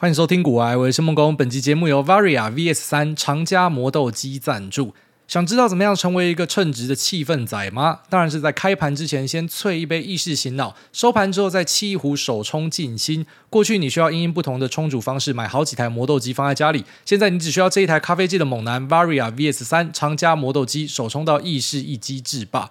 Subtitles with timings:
[0.00, 1.36] 欢迎收听股癌，我是孟工。
[1.36, 4.94] 本期节目由 Varia VS 三长加磨豆机赞助。
[5.28, 7.98] 想知道怎么样成为一个称职的气氛仔吗？
[8.08, 13.26] 当然是在开盘之前先萃一杯意式醒脑，收盘之后再沏一壶手冲静心。
[13.50, 22.70] 过去你需要因应不同的冲煮方式买好几台磨豆机放在家里，现在你只需要这一台咖啡机的猛男 Varia VS 三长加磨豆机，手冲到意式一机制霸。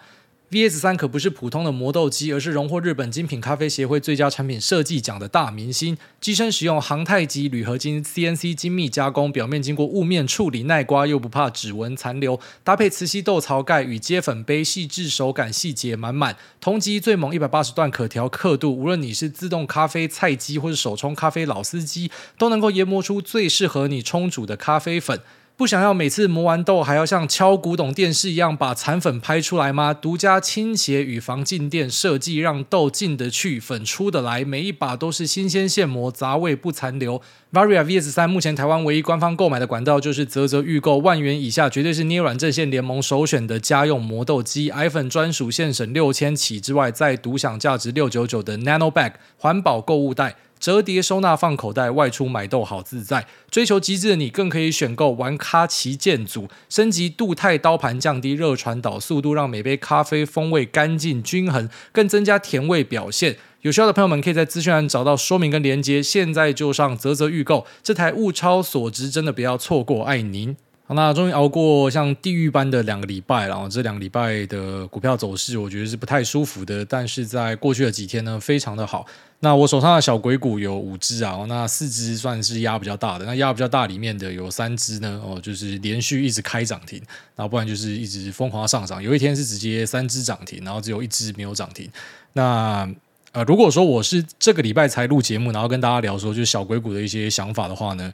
[0.52, 5.96] VS 三可不是普通的磨豆机，而是荣获日本精品咖啡协会最佳产品设计奖的大明星。
[6.20, 12.40] 机身使用航太级铝合金 CNC 精密加工，表面经过雾面处理，耐刮又不怕指纹残留。
[12.64, 16.36] 搭配磁吸豆槽盖与接粉杯，细致手感，细节满满。
[16.60, 22.10] 同级最猛一百八十段可调刻度，无论你是自动咖啡菜机或是手冲咖啡老司机，
[22.40, 25.22] 都能够研磨出最适合你冲煮的咖啡粉。
[25.60, 29.94] 不想要每次磨完豆还要像敲古董电视一样把残粉拍出来吗？
[29.94, 37.22] 独家倾斜与防静电设计，让豆进得去，粉出得来，每一把都是新鲜现磨，杂味不残留。
[37.52, 50.38] Varia VS 三目前台湾唯一官方购买的管道就是啧啧预购，万元以下绝对是捏软阵线联盟首选的家用磨豆机，iPhone 专属现省六千起之外，再独享价值六九九的 Nano Bag 环保购物袋。
[50.60, 53.26] 折叠收纳放口袋，外出买豆好自在。
[53.50, 63.38] 追求极致的你，更可以选购玩咖旗舰组，升级镀钛刀盘，降低热传导速度，让每杯咖啡风味干净均衡，更增加甜味表现。
[63.62, 66.02] 有需要的朋友们，可以在资讯栏找到说明跟连接。
[66.02, 70.56] 现在就上泽泽预购，这台物超所值，真的不要错过，爱您。
[70.96, 76.84] 那终于熬过像地狱般的两个礼拜，然后这两个礼拜的股票走势，我觉得是不太舒服的。
[76.84, 79.06] 但是在过去的几天呢，非常的好。
[79.42, 83.26] 那我手上的小鬼股有五只啊，那四只算是压比较大的。
[83.26, 87.02] 那压比较大里面的有三只呢，哦，就是连续一直开涨停，
[87.36, 89.02] 然后不然就是一直疯狂上涨。
[89.02, 91.90] 有一天是直接三只涨停，然后只有一只没有涨停。
[92.34, 92.90] 那
[93.32, 98.12] 呃，如果说我是这个礼拜才录节目，然后跟大家聊说就是小鬼股的一些想法的话呢，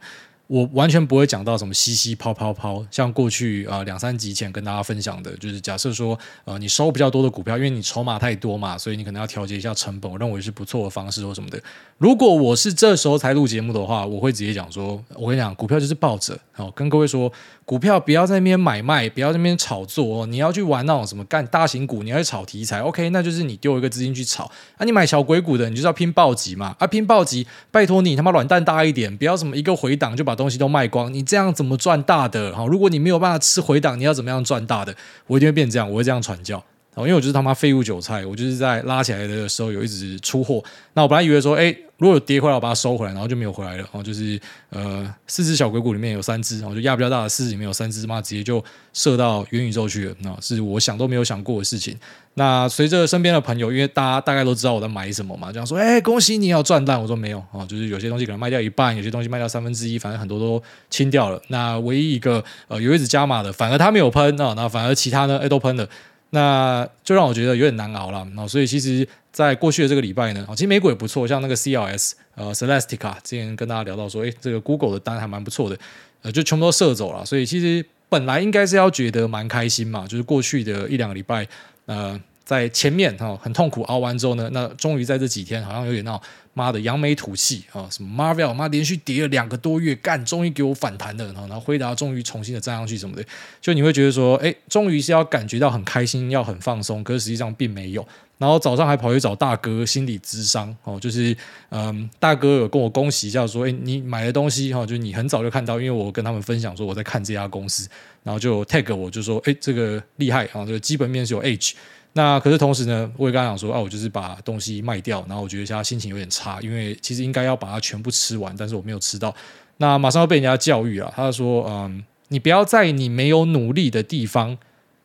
[0.48, 11.60] 我完全不会讲到什么吸吸抛抛抛，像过去啊、两三集前跟大家分享的，就是假设说呃你收比较多的股票，因为你筹码太多嘛，所以你可能要调节一下成本，我认为是不错的方式或什么的。
[11.98, 17.32] 如果我是这时候才录节目的话，我会直接讲说，我跟你讲，股票就是抱着，好跟各位说，
[17.66, 20.26] 股票不要在那边买卖，不要在那边炒作哦。
[20.28, 24.44] 你要去玩那种什么干大型股，你要去炒题材，OK，那就是你丢一个资金去炒。
[24.78, 26.76] 啊，你买小鬼股的，你就是要拼暴击嘛。
[26.78, 32.56] 啊，拼暴击，拜托你他妈软蛋大一点，不要什么一个回档就把东西都卖光，你这样怎么赚大的？
[32.56, 34.96] 好，如果你没有办法吃回档，你要怎么样赚大的？
[35.26, 36.64] 我一定会变这样，我会这样传教。
[37.04, 40.64] 因为我就是他妈废物韭菜，我就是在拉起来的时候有一直出货。
[40.94, 43.78] 那我本来以为说，哎，如果有跌回来，我把它收回来，然后就没有回来了。
[43.78, 44.40] 然后就是
[44.70, 48.64] 呃，四只小鬼股里面有三只，然后就压比较大的四只里面有三只，妈直接就
[48.94, 50.16] 射到元宇宙去了。
[50.20, 51.98] 那是我想都没有想过的事情。
[52.36, 57.02] 那随着身边的朋友，因为大家大概都知道我在买什么嘛，这样说，哎，恭喜你要赚烂。
[57.02, 61.42] 我说没有啊，就是有些东西可能卖掉一半，有些东西卖掉三分之一，反正很多都清掉了。
[61.50, 65.88] 那唯一一个呃有一只加码的，反而它没有喷啊，那反而其他呢，哎都喷了。
[66.36, 75.78] 那就让我觉得有点难熬了，所以其实，在过去的这个礼拜呢，其实美股也不错，像那个 CLS 呃 Celestica 之前跟大家聊到说，诶，这个 Google 的单还蛮不错的，
[76.24, 81.48] 呃，就全部都射走了，所以其实本来应该是要觉得蛮开心嘛，就是过去的一两个礼拜，
[81.86, 82.20] 呃。
[82.46, 86.22] 在前面哈很痛苦熬完之后呢，那终于在这几天好像有点闹
[86.54, 87.86] 妈的扬眉吐气啊！
[87.92, 93.26] 什么 Marvel 妈连续跌了两个多月，干终于给我反弹了，然后辉达终于重新的站上去什么的，
[93.60, 98.08] 就你会觉得说，哎，终于是要感觉到很开心，要很放松，可是实际上并没有。
[98.38, 101.36] 然后早上还跑去找大哥心理咨商哦，就是
[101.70, 107.90] 嗯，大哥有跟我恭喜一下说，哎，你买的东西哈，就你很早就看到，因为我跟他们分享说我在看这家公司，
[108.24, 111.74] 然后就 tag 我就说，哎，这个厉害啊，这个基本面是有 edge。
[112.18, 119.36] 那可是同时呢，我也跟他讲说，啊，我就是把东西卖掉，然后我觉得现在心情有点差，因为其实应该要把它全部吃完，但是我没有吃到，
[119.78, 121.12] 那马上要被人家教育了。
[121.14, 124.58] 他就说，嗯，你不要在你没有努力的地方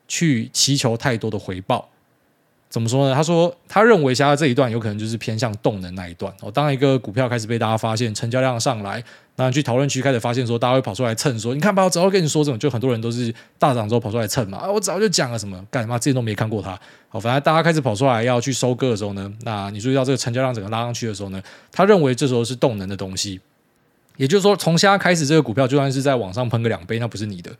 [0.06, 1.88] 去祈求太多的回报。
[2.70, 3.14] 怎么说呢？
[3.14, 6.32] 他说，他认为现在这一段有可能就是偏向动能那一段。
[6.40, 9.02] 哦，当一个股票开始被大家发现，成交量上来，
[9.34, 14.58] 那去讨论区开始发现说，大家会跑出来蹭，说，你看吧，我早就跟你说这种，就很多人都是大涨之后跑出来蹭嘛。
[14.58, 16.78] 啊，我早就讲了什么，干什么，之前都没看过他。
[17.08, 21.42] 好，反正大家开始跑出来要去收割的时候呢，那你注意到这个成交量整个拉上去的时候呢，
[21.72, 23.40] 他认为这时候是动能的东西。
[24.16, 27.50] 也就是说，从现在开始，这个股票就算是在往上喷个两倍，那不是你的，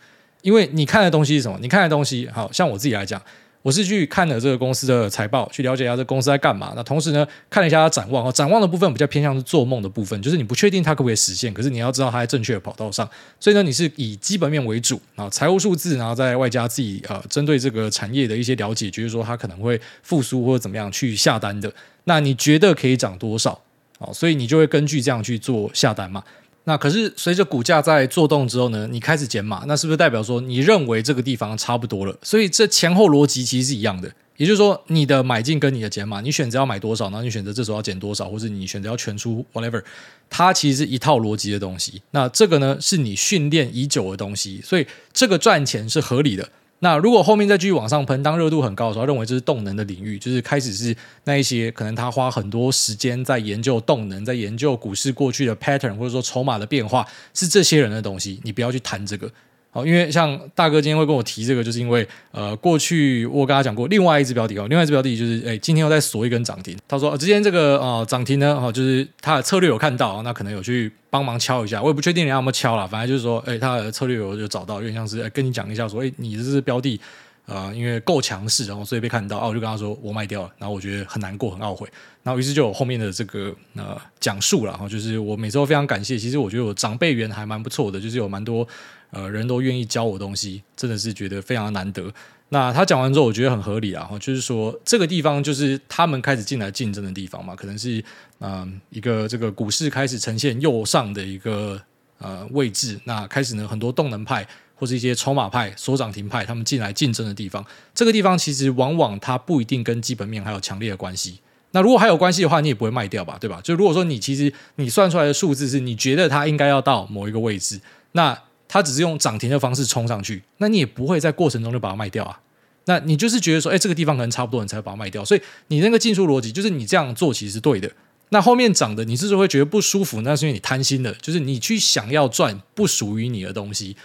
[0.42, 1.58] 因为你看的东西是什么？
[1.60, 3.20] 你看的东西，好像我自己来讲。
[3.62, 6.72] 我是去看了这个公司的财报，去了解一下这公司在干嘛。
[6.74, 13.08] 那同时呢，看了一下它展望哦，展望的部分比较偏向是做梦的部分，就是你不确定它可不可以实现，可是你要知道它在正确的跑道上。
[13.38, 21.70] 所以呢，你是以基本面为主啊，财务数字，然后再外加自己呃针对这个产业的一些了解，就是说它可能会复苏或者怎么样去下单的。
[22.04, 23.60] 那你觉得可以涨多少？
[23.98, 26.24] 哦，所以你就会根据这样去做下单嘛。
[26.70, 32.16] 那可是随着股价在做动之后呢，你开始减码，那是不是代表说你认为这个地方差不多了？
[32.22, 39.82] 所以这前后逻辑其实是一样的，也就是说你的买进跟你的减码，你选择要买多少，然后你选择这时候要减多少，或者你选择要全出 whatever，
[40.28, 42.00] 它其实是一套逻辑的东西。
[42.12, 46.48] 那这个呢是你训练已久的东西，所以这个赚钱是合理的。
[46.82, 59.30] 那如果后面再继续往上喷，当热度很高的时候，认为这是动能的领域，就是开始是那一些可能他花很多时间在研究动能，在研究股市过去的 pattern，或者说筹码的变化，是这些人的东西，你不要去谈这个。
[59.72, 66.76] 好，因为像大哥今天会跟我提这个，就是因为呃，过去我跟他讲过另外一只标的哦，另外一只标的就是哎，今天又在锁一根涨停。
[66.88, 77.00] 他说之前这个呃涨停呢，哦，就是他的策略有看到，那可能有去帮忙敲一下，我也不确定人家有没有敲啦，反正就是说，哎，他的策略有有找到，有点像是哎跟你讲一下说，哎，你这只标的
[77.46, 81.88] 呃，因为够强势，然后所以被看到，哦，我就跟他说我卖掉了，然后我觉得很难过，很懊悔，
[82.24, 88.66] 然后于是就有后面的这个呃讲述了，哈，就是我每次都非常感谢，其实我觉得我长辈缘还蛮不错的，就是有蛮多。
[89.10, 92.12] 呃，人都愿意教我东西，真的是觉得非常难得。
[92.52, 98.02] 那他讲完之后，我觉得很合理啊，就是说这个地方就是他们开始进来竞争的地方嘛，可能是
[98.40, 101.80] 嗯、一个这个股市开始呈现右上的一个
[102.18, 107.64] 呃位置，那开始呢很多动能派或是一些筹码派、锁涨停派他们进来竞争的地方，
[107.94, 111.38] 这个地方其实往往它不一定跟基本面还有强烈的关系。
[111.72, 113.60] 那如果还有关系的话，你也不会卖掉吧，对吧？
[113.62, 117.80] 就如果说你其实你算出来的数字是你觉得它应该要到某一个位置，
[118.12, 118.36] 那
[118.72, 122.40] 它只是用涨停的方式冲上去，那你也不会在过程中就把它卖掉啊。
[122.84, 125.24] 那你就是觉得说，哎，这个地方可能差不多，你才会把它卖掉。
[125.24, 127.90] 所以你那个进出逻辑，就是你这样做其实是对的。
[128.28, 130.20] 那后面涨的，你是不是会觉得不舒服？
[130.20, 133.96] 那是因为你贪心了，就是你去想要赚不属于你的东西。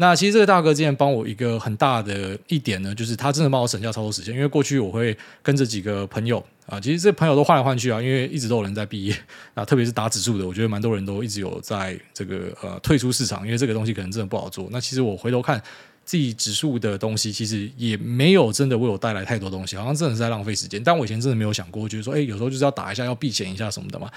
[0.00, 4.34] 那其实这个大哥之前帮我一个很大的一点呢，就是他真的帮我省下超多时间。
[4.34, 9.14] 因为过去我会跟着几个朋友啊，其实这朋友都换来换去啊，因为一直都有人在毕业
[9.52, 14.68] 啊，特别是打指数的，我觉得蛮多人都一直有在这个呃退出市场，因为这个东西可能真的不好做。
[14.72, 15.62] 那其实我回头看
[16.06, 20.82] 自己指数的东西，其实也没有真的为我带来太多东西，好像真的是在浪费时间。
[20.82, 24.08] 但我以前真的没有想过，觉得说，哎，有时候就是要打一下，要避险一下什么的嘛。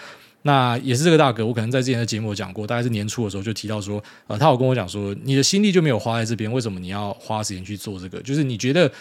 [0.43, 8.21] 那也是这个大哥，我可能在之前的节目有讲过，大概是年初的时候就提到说，呃，他有跟我讲说，你的心力就没有花在这边，为什么你要花时间去做这个？
[8.21, 8.91] 就是你觉得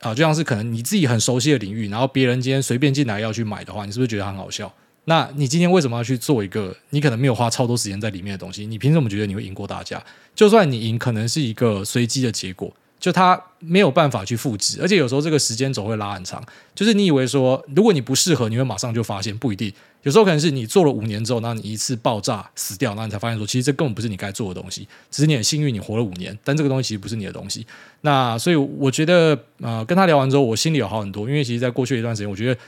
[0.00, 4.72] 啊、就像是可能你自己很熟悉的领域，然后别人今天随便进来要去买的话，你是不是觉得很好笑？
[5.04, 8.66] 那你今天为什么要去做一个你可能没有花超多时间在里面的东西？
[8.66, 10.02] 你凭什么觉得你会赢过大家？
[10.34, 12.74] 就算你赢，可能是一个随机的结果。
[13.00, 16.44] 就他没有办法去复制，而且有时候这个时间轴会拉很长。
[16.74, 19.72] 就是你以为说，如果你不适合，你会马上就发现，不一定。
[20.02, 24.86] 有时候可能是你做了五年之后，那你一次爆炸死掉，那你才发现说，其实这根本不是你该做的东西。
[25.10, 27.66] 只是你很幸运，你活了五年，但这个东西其实不是你的东西。
[28.02, 31.28] 那所以我觉得，呃，跟他聊完之后，我心里有好很多。
[31.28, 32.60] 因为其实，在过去一段时间，我觉得。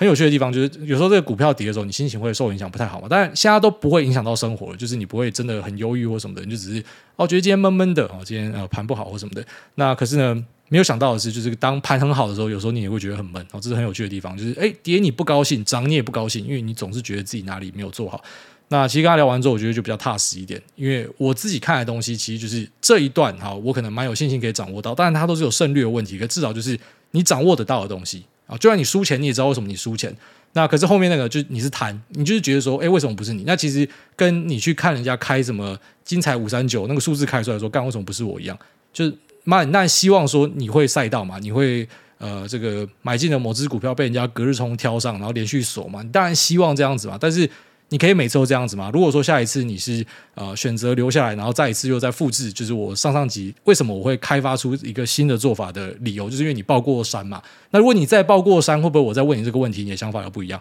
[0.00, 3.06] 很有趣的地方就是，有时候这个股票跌的时候，你心情会受影响，不太好嘛。
[3.10, 6.82] 但现在都不会影响到生活了，就是你不会真的很忧郁或什么的，你就只是
[7.16, 9.44] 哦，觉得今天闷闷的哦，今天呃盘不好或什么的。
[9.74, 10.34] 那可是呢，
[10.70, 13.60] 没有想到的是，就是当盘很好的时候，有时候你也会觉得很闷哦。
[13.60, 18.24] 这是很有趣的地方，就是哎，跌你不高兴，涨你也不高兴，因为你总是觉得自己哪里没有做好。
[18.68, 24.94] 那其实跟他聊完之后，我觉得就比较踏实一点，因为我自己看的东西，其实就是这一段哈，我可能蛮有信心可以掌握到。
[24.94, 26.78] 当然，它都是有胜率的问题，可至少就是
[27.10, 28.58] 你掌握得到的东西啊。
[28.58, 30.14] 就算你输钱，你也知道为什么你输钱。
[30.52, 33.44] 那可是后面那个，就你是贪，你就是觉得说，哎，为什么不是你？
[33.46, 38.58] 那其实跟你去看人家开什么精彩五三九那个数字开出来说，干为什么不是我一样？
[38.92, 47.48] 就是妈，那希望说你会赛道嘛，你会呃这个买进的某只股票被人家隔日冲挑上，然后连续锁嘛，你当然希望这样子嘛，但是。
[47.90, 48.90] 你可以每次都这样子吗？
[48.92, 50.04] 如果说下一次你是
[50.34, 57.42] 呃选择留下来，然后再一次又再复制，就是我上上集为什么我会开发出一个新的做法的理由，就是因为你报过山嘛。
[57.70, 60.60] 那如果你再报过山，会不会我再问你这个问题，你的想法又不一样？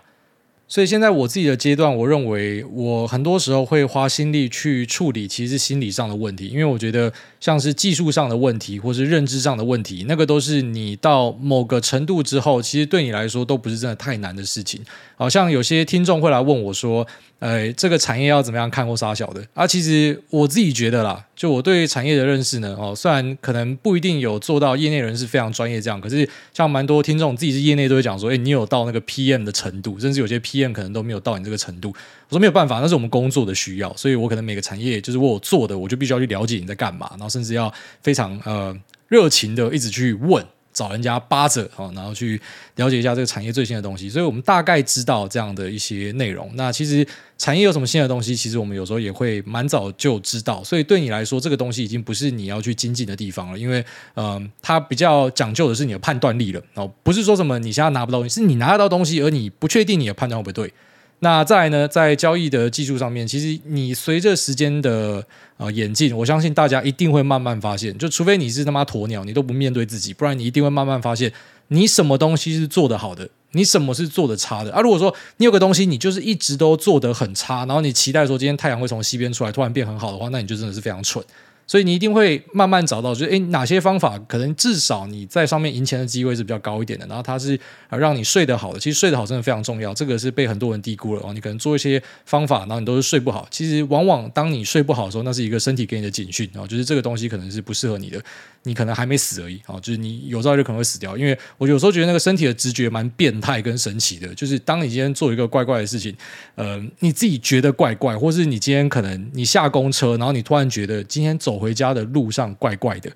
[0.69, 14.79] 所以现在我自己的阶段，我认为我很多时候会花心力去处理，其实心理上的问题，因为我觉得像是技术上的问题，或是认知上的问题，那个都是你到某个程度之后，其实对你来说都不是真的太难的事情。
[15.17, 17.05] 好像有些听众会来问我说。
[17.39, 19.65] 呃，这个产业要怎么样看或杀小的啊？
[19.65, 31.95] 其实我自己觉得啦，就我对产业的认识呢，哦，虽然可能不一定有做到业内人士非常专业这样，可是像蛮多听众自己是业内都会讲说，哎，你有到那个 PM 的程度，甚至有些 PM 可能都没有到你这个程度。
[32.27, 38.77] 我说没有办法，那是我们工作的需要，所以我可能每个产业就是我有做的，我就必须要去了解你在干嘛，然后甚至要非常呃
[39.07, 40.45] 热情的一直去问。
[40.73, 42.39] 找人家扒着，然后去
[42.75, 46.49] 了解一下这个产业最新的东西，所以我们大概知道这样的一些内容。
[46.55, 47.05] 那其实
[47.37, 50.63] 产业有什么新的东西，其实我们有时候也会蛮早就知道。
[50.63, 53.83] 所以对你来说，这个东西已经不是你要去精进的地方了，因为
[54.15, 56.61] 嗯，它比较讲究的是你的判断力了。
[56.75, 60.73] 哦，不是说什么你现在拿不到东西，是你拿得到东西，而你不确定你的判断会不会对。
[61.21, 65.21] 那再呢，在交易的技术上面，其实你随着时间的
[65.57, 71.31] 呃演进，我相信大家一定会慢慢发现，就除非你是他妈鸵鸟，你都不面对自己，不然你一定会慢慢发现，
[71.67, 74.79] 你什么东西是做得好的，你什么是做得差的啊。
[74.79, 81.21] 如果说你有个东西，你就是一直都做得很差，然后你期待说今天太阳会从西边出来，突然变很好的话，那你就真的是非常蠢。
[81.69, 87.57] 所以你一定会慢慢找到，就是诶哪些方法可能至少你在上面赢钱的机会是比较高一点的，然后它是
[87.89, 88.79] 呃让你睡得好的。
[88.79, 91.31] 其实睡得好真的非常重要，这个是被很多人低估了哦。
[91.31, 93.47] 你可能做一些方法，然后你都是睡不好。
[93.51, 98.19] 其实往往当你睡不好的时候，那是一个身体给你的警讯哦，就是这个东西可能是不适合你的。
[98.63, 101.15] 你可能还没死而已啊，就是你有朝一日可能会死掉。
[101.15, 106.13] 因为我有时候觉得那个身体的直觉蛮变态跟神奇的，就是当你今天做一个怪怪的事情，
[106.55, 113.11] 呃，你自己觉得怪怪，或是你今天可能你下公车，然后你突然觉得今天走回家的路上怪怪的。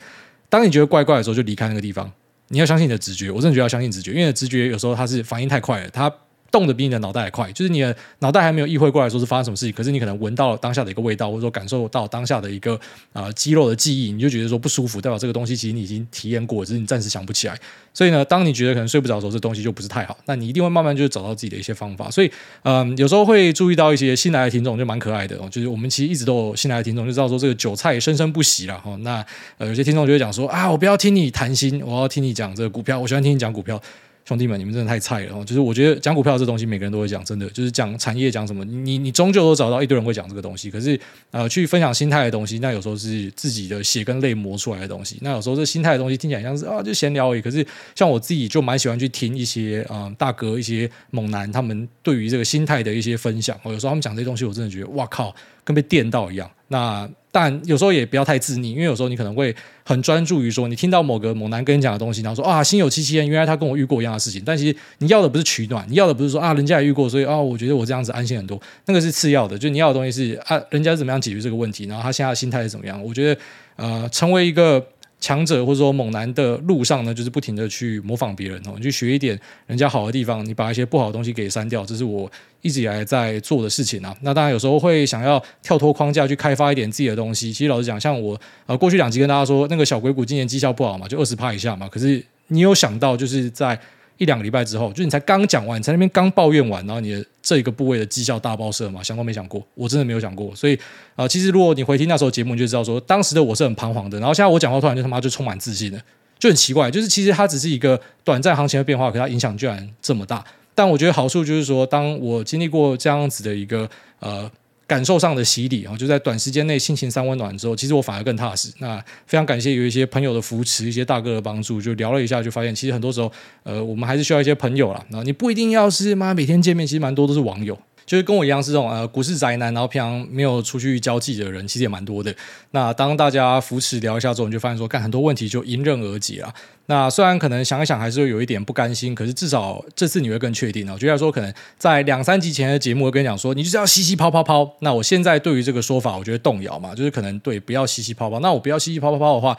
[0.50, 2.12] 当你觉得怪怪的时候，就离开那个地方。
[2.50, 6.14] 你要相信你的直觉，我真的觉得要相信直觉，因为直觉有时候它是反应太快了，它。
[6.54, 12.80] 动的比你的脑袋还快，就是你的脑袋还没有意会过来说是发生什么事情，可是你可能闻到了当下的一个味道，或者说感受到当下的一个
[13.12, 17.60] 啊、肌肉的记忆，你就觉得说不舒服，代表这个东西其实你已经体验过，只是你暂时想不起来。
[17.92, 22.12] 所以呢，当你觉得可能睡不着的时候，这东西就不是太好，那你一定会慢慢就找到自己的一些方法。
[22.12, 22.32] 所以，
[22.62, 25.50] 嗯、有时候会注意到一些新来的听众，就蛮可爱的哦。
[25.50, 28.96] 就是我们其实一直都有新来的听众，就知道说这个韭菜生生不息了哈。
[29.02, 29.26] 那
[29.58, 33.82] 呃，有些听众就会讲说啊，我不要听你谈心，我要听你讲这个股票，我喜欢听你讲股票。
[34.26, 35.44] 兄弟们，你们真的太菜了！
[35.44, 40.72] 就是我觉得讲股票这东西，每个人都会讲，真的就是讲产业讲什么，你你终究都找到一堆人会讲这个东西。
[40.72, 40.98] 可是
[41.32, 45.18] 呃，去分享心态的东西，那有时候是自己的血跟泪磨出来的东西。
[45.22, 47.42] 那有时候这心态的东西听起来像是啊，就闲聊而已。
[47.42, 47.66] 可是
[47.96, 53.60] 像我自己就蛮喜欢去听一些啊、呃、大哥、一些猛男他们对于这个心态的一些分享。
[53.64, 56.50] 哦有时候他们讲这些东西，我真的觉得哇靠，跟被电到一样。
[56.74, 64.42] 那但有时候也不要太自溺，因为有时候你可能会很专注于说，你听到某个猛男跟你讲的东西，然后说啊，心有戚戚焉，原来他跟我遇过一样的事情。
[64.46, 68.60] 但其实你要的不是取暖，你要的不是说啊，人家也遇过，所以啊，我觉得我这样子安心很多。
[68.86, 73.04] 那个是次要的，就你要的东西是啊，人家是怎么样解决这个问题，然后他现在的心态是怎么样？
[73.04, 73.40] 我觉得
[73.76, 74.84] 呃，成为一个。
[75.24, 82.30] 强者或者说猛男的路上呢，就是不停的去模仿别人哦，你去学一点人家好的地方，你把一些不好的东西给删掉，这是我
[82.62, 84.14] 一直以来在做的事情啊。
[84.20, 87.54] 那当然有时候会想要跳脱框架去开发一点自己的东西。
[87.54, 91.88] 其实老实讲，像我呃过去两集跟大家说，那个小鬼谷今年绩效不好嘛，就二十趴以下嘛。
[91.88, 93.80] 可是你有想到就是在。
[94.18, 99.02] 一两个礼拜之后，就你才刚讲完，你在那边刚抱怨完，然后你的这一个部位的绩效大爆射嘛？
[99.04, 100.56] 想都没想过，我真的没有想过。
[100.56, 100.78] 所以
[101.16, 104.20] 啊、其实如果你回听那时候节目，你就知道说，当时的我是很彷徨的。
[104.20, 106.00] 然后现在我讲话突然就他妈就充满自信了，
[106.40, 106.90] 就很奇怪。
[106.92, 110.44] 就是其实它只是一个短暂行情的变化，可它影响居然这么大。
[110.76, 113.90] 但我觉得好处就是说，当我经历过这样子的一个
[114.20, 114.50] 呃。
[114.86, 118.72] 感受上的洗礼啊，就在短时间内心情三温暖之后，其实我反而更踏实。
[118.80, 123.32] 那非常感谢有一些朋友的扶持，一些大哥的帮助，就聊了一下，就发现其实很多时候，
[123.64, 125.06] 呃，我们还是需要一些朋友啦。
[125.10, 127.78] 那你不一定要是妈每天见面，其实蛮多都是网友。
[128.06, 132.34] 就是跟我一样是这种呃股市宅男，然后平常没有出去交际的人，其实也蛮多的。
[132.72, 136.54] 那当大家扶持聊一下之后，你就发现说，干很多问题就迎刃而解了。
[136.88, 144.76] 那虽然可能想一想还是会有一点不甘心，可是至少这次你会更确定我觉得说，可能在两三集前的节目，我跟你讲说，你就是要吸吸泡泡泡。
[144.80, 148.40] 那我现在对于这个说法，我觉得动摇嘛，就是可能对不要吸吸泡泡。
[148.42, 149.58] 那我不要吸吸泡泡泡的话。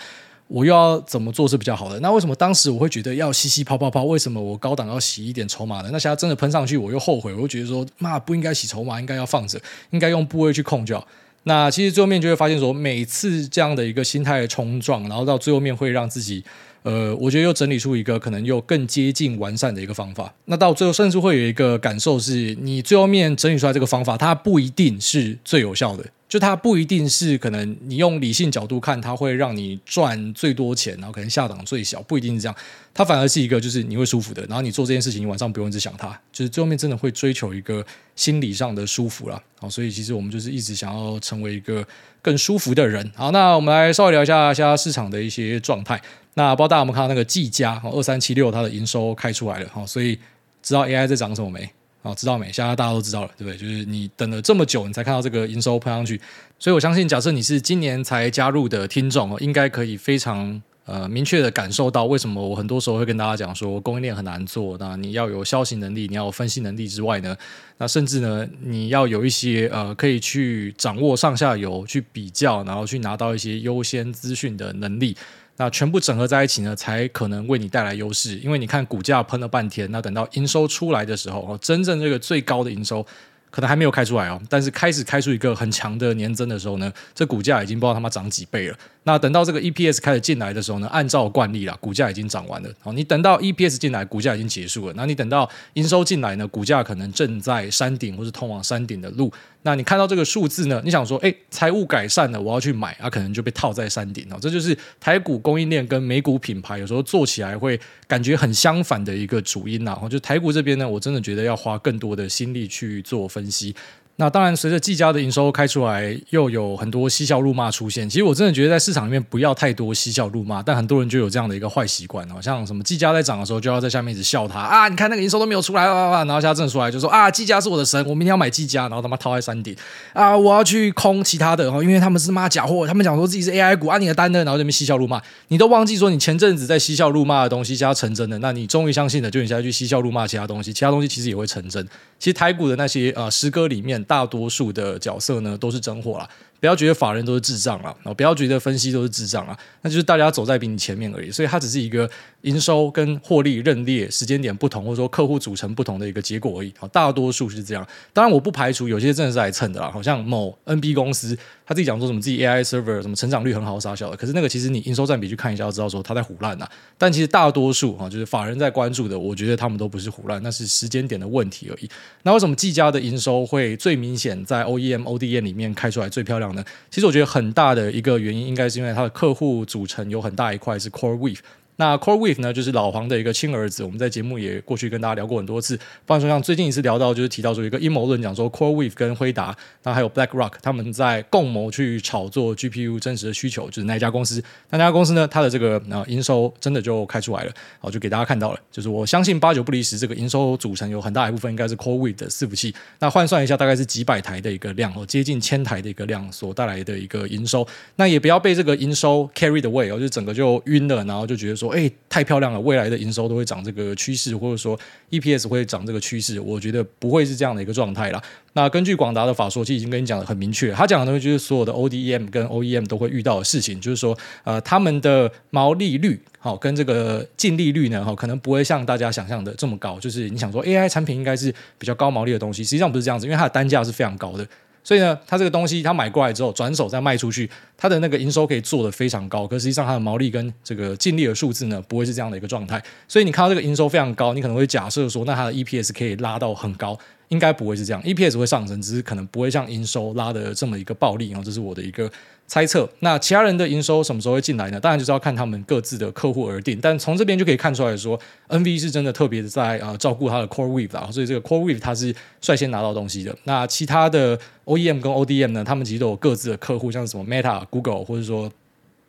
[0.48, 1.98] 我又要怎么做是比较好的？
[2.00, 4.04] 那为什么当时我会觉得要吸吸泡泡泡？
[4.04, 5.88] 为什么我高档要洗一点筹码呢？
[5.92, 9.60] 那现在真的喷上去，我又后悔，我就觉得说，妈不应该洗筹码，应该要放着，
[9.90, 11.06] 应该用部位去控就好。
[11.44, 16.44] 那其实最后面就会发现说，每次这样的一个心态的冲撞，然后到最后面会让自己。
[16.84, 20.32] 呃，我觉得又整理出一个可能又更接近完善的一个方法。
[20.44, 32.54] 那到最后，甚至会有一个感受是，你最后面整理出来这个方法，它不一定是最有效的，就它不一定是可能你用理性角度看，它会让你赚最多钱，然后可能下档最小，不一定是这样。
[32.92, 37.82] 它反而是一个就是你会舒服的，然后你做这件事情，你晚上不用一直想它，就是最后面真的会追求一个
[38.14, 39.42] 心理上的舒服了。
[39.58, 41.82] 好，所以其实我们就是一直想要成为一个
[42.20, 43.10] 更舒服的人。
[43.16, 45.98] 好，那我们来稍微聊一下现在市场的一些状态。
[46.34, 50.18] 那不知道大家有没有看到那个技嘉二三七六它的营收开出来了哈，所以
[50.62, 51.68] 知道 AI 在涨什么没？
[52.02, 52.52] 啊，知道没？
[52.52, 53.56] 现在大家都知道了，对不对？
[53.56, 56.20] 就是你等了这么久，你才看到这个营收喷上去，
[56.58, 64.76] 所以我相信，假设你是今年才加入的听众哦，应该可以非常呃明确的感受到为什么我很多时候会跟大家讲说供应链很难做。
[64.78, 67.34] 那你要有消息能力，你要有分析能力之外呢，
[67.78, 75.16] 那甚至呢，你要有一些呃可以去掌握上下游去比较，然后去拿到一些优先资讯的能力。
[75.56, 78.36] 那全部整合在一起呢，才可能为你带来优势。
[78.38, 83.06] 因为你看股价喷了半天，那等到营收出来的时候，哦真正这个最高的营收，
[83.50, 88.76] 可能还没有开出来哦，但是开始开出一个很强的年增的时候呢，这股价已经不知道他妈涨几倍了。
[89.04, 92.68] 那等到这个 EPS 开始进来的时候呢，按照惯例啦，股价已经涨完了。
[92.80, 94.94] 好，你等到 EPS 进来，股价已经结束了。
[94.96, 99.32] 那你等到营收进来呢，股价可能正在山顶或是通往山顶的路。
[99.66, 104.38] 那你看到这个数字呢，你想说，哎，财务改善了，我要去买，啊，可能就被套在山顶了。
[104.38, 109.98] 这就是台股供应链跟美股品牌有时候做起来会感觉很相反的一个主因呐。
[110.10, 113.74] 就台股这边呢，我真的觉得要花更多的心力去做分析。
[114.16, 118.08] 那当然，随着技嘉的营收开出来，又有很多嬉笑怒骂出现。
[118.08, 124.88] 其实我真的觉得，在市场里面不要太多嬉笑怒骂，但很多人就有这样的一个坏习惯哦，像什么技嘉在涨的时候，就要在下面一直笑他啊！
[124.88, 129.74] 你看那个营收都没有出来啊，然后现在正出来就说啊，技嘉是我的神，我明天要买技嘉，然后他妈套在山顶
[130.12, 141.84] 啊，我要去空其他的哦，因为他们是骂假货，他们讲说自己是 AI 股啊，你的单呢，然后这边嬉笑怒骂，你都忘记说你前阵子在嬉笑怒骂的东西，现在成真的，那你终于相信了，就你现在去嬉笑怒骂其他东西，其他东西其实也会成真。
[142.16, 146.28] 其实台股的那些呃诗歌里面，大多数的角色呢都是真货啦。
[146.64, 151.30] 不要觉得法人都是智障啊，不要觉得分析都是智障啊，那就是大家走在比你前面而已。
[151.30, 152.08] 所以它只是一个
[152.40, 156.72] 营收跟获利认列时间点不同，或者说客户组成不同的一个结果而已。
[156.90, 157.86] 大多数是这样。
[158.14, 166.66] 当然，我不排除有些真的是来蹭的啦，好像某 NB 公司他自己讲说什么自己 AI server 什么成长率很好傻小的，可是那个其实你营收占比去看一下，就知道说他在唬烂呐。
[166.96, 171.90] 但其实大多数啊，就是法人在关注的，我觉得他们都不是唬烂，那是时间点的问题而已。
[172.22, 176.53] 那为什么技嘉的营收会最明显在 OEM ODM 里面开出来最漂亮
[176.90, 177.24] 其实我觉得。
[177.34, 181.38] 很大的一个原因，应该是因为它的客户组成有很大一块是 CoreWeave。
[181.76, 183.82] 那 CoreWeave 呢，就是老黄的一个亲儿子。
[183.82, 185.76] 我们在节目也过去跟大家聊过很多次。
[186.06, 194.42] 不然说像最近一次聊到，就是提到说一个阴谋论，讲说 CoreWeave 跟辉达，那还有 BlackRock，他们在共谋去炒作 GPU 真实的需求，就是那家公司。
[194.70, 198.60] 那家公司呢，它的这个呃营收真的就开出来了，好，就给大家看到了。
[198.70, 202.74] 就是我相信八九不离十，这个营收组成有很大一部分应该是 CoreWeave 的伺服器。
[203.00, 207.66] 那换算一下，大概是几百台的一个量，哦，接近千台的一个量所带来的一个营收。
[207.96, 212.60] 那也不要被这个营收 carry the way，哦，就整个就晕了，然后就觉得说，说哎，太漂亮了。
[212.60, 214.78] 未来的营收都会涨这个趋势，或者说
[215.10, 218.22] EPS 会涨这个趋势，我觉得不会是这样的一个状态啦。
[218.52, 229.98] 那根据广达的法说，其实已经跟你讲的很明确，他讲的东西就是所有的 ODM 跟 OEM 都会遇到的事情，就是说，呃，他们的毛利率好跟这个净利率呢，哈，可能不会像大家想象的这么高。
[229.98, 234.46] 就是你想说 AI 产品应该是比较高毛利的东西，实际上不是这样子，因为它的单价是非常高的。
[234.84, 242.80] 所以呢，它这个东西他买过来之后，转手再卖出去，它的那个营收可以做得非常高，可实际上它的毛利跟这个净利的数字呢，不会是这样的一个状态。
[243.08, 251.30] 所以你看到这个营收非常高，你可能会假设说，那它的 EPS 可以拉到很高，应该不会是这样，EPS 会上升，只是可能不会像营收拉的这么一个暴利。
[251.30, 252.10] 然后这是我的一个
[252.46, 252.88] 猜测。
[253.00, 254.78] 那其他人的营收什么时候会进来呢？
[254.78, 256.78] 当然就是要看他们各自的客户而定。
[256.80, 263.36] 但从这边就可以看出来说，NV 是真的特别在啊、照顾他的 Core Wave 啊，所以这个 Core Wave 它是率先拿到东西的。
[263.44, 268.50] 那其他的 OEM 跟 ODM 呢，他们其实都有各自的客户，像什么 Meta、Google 或者说。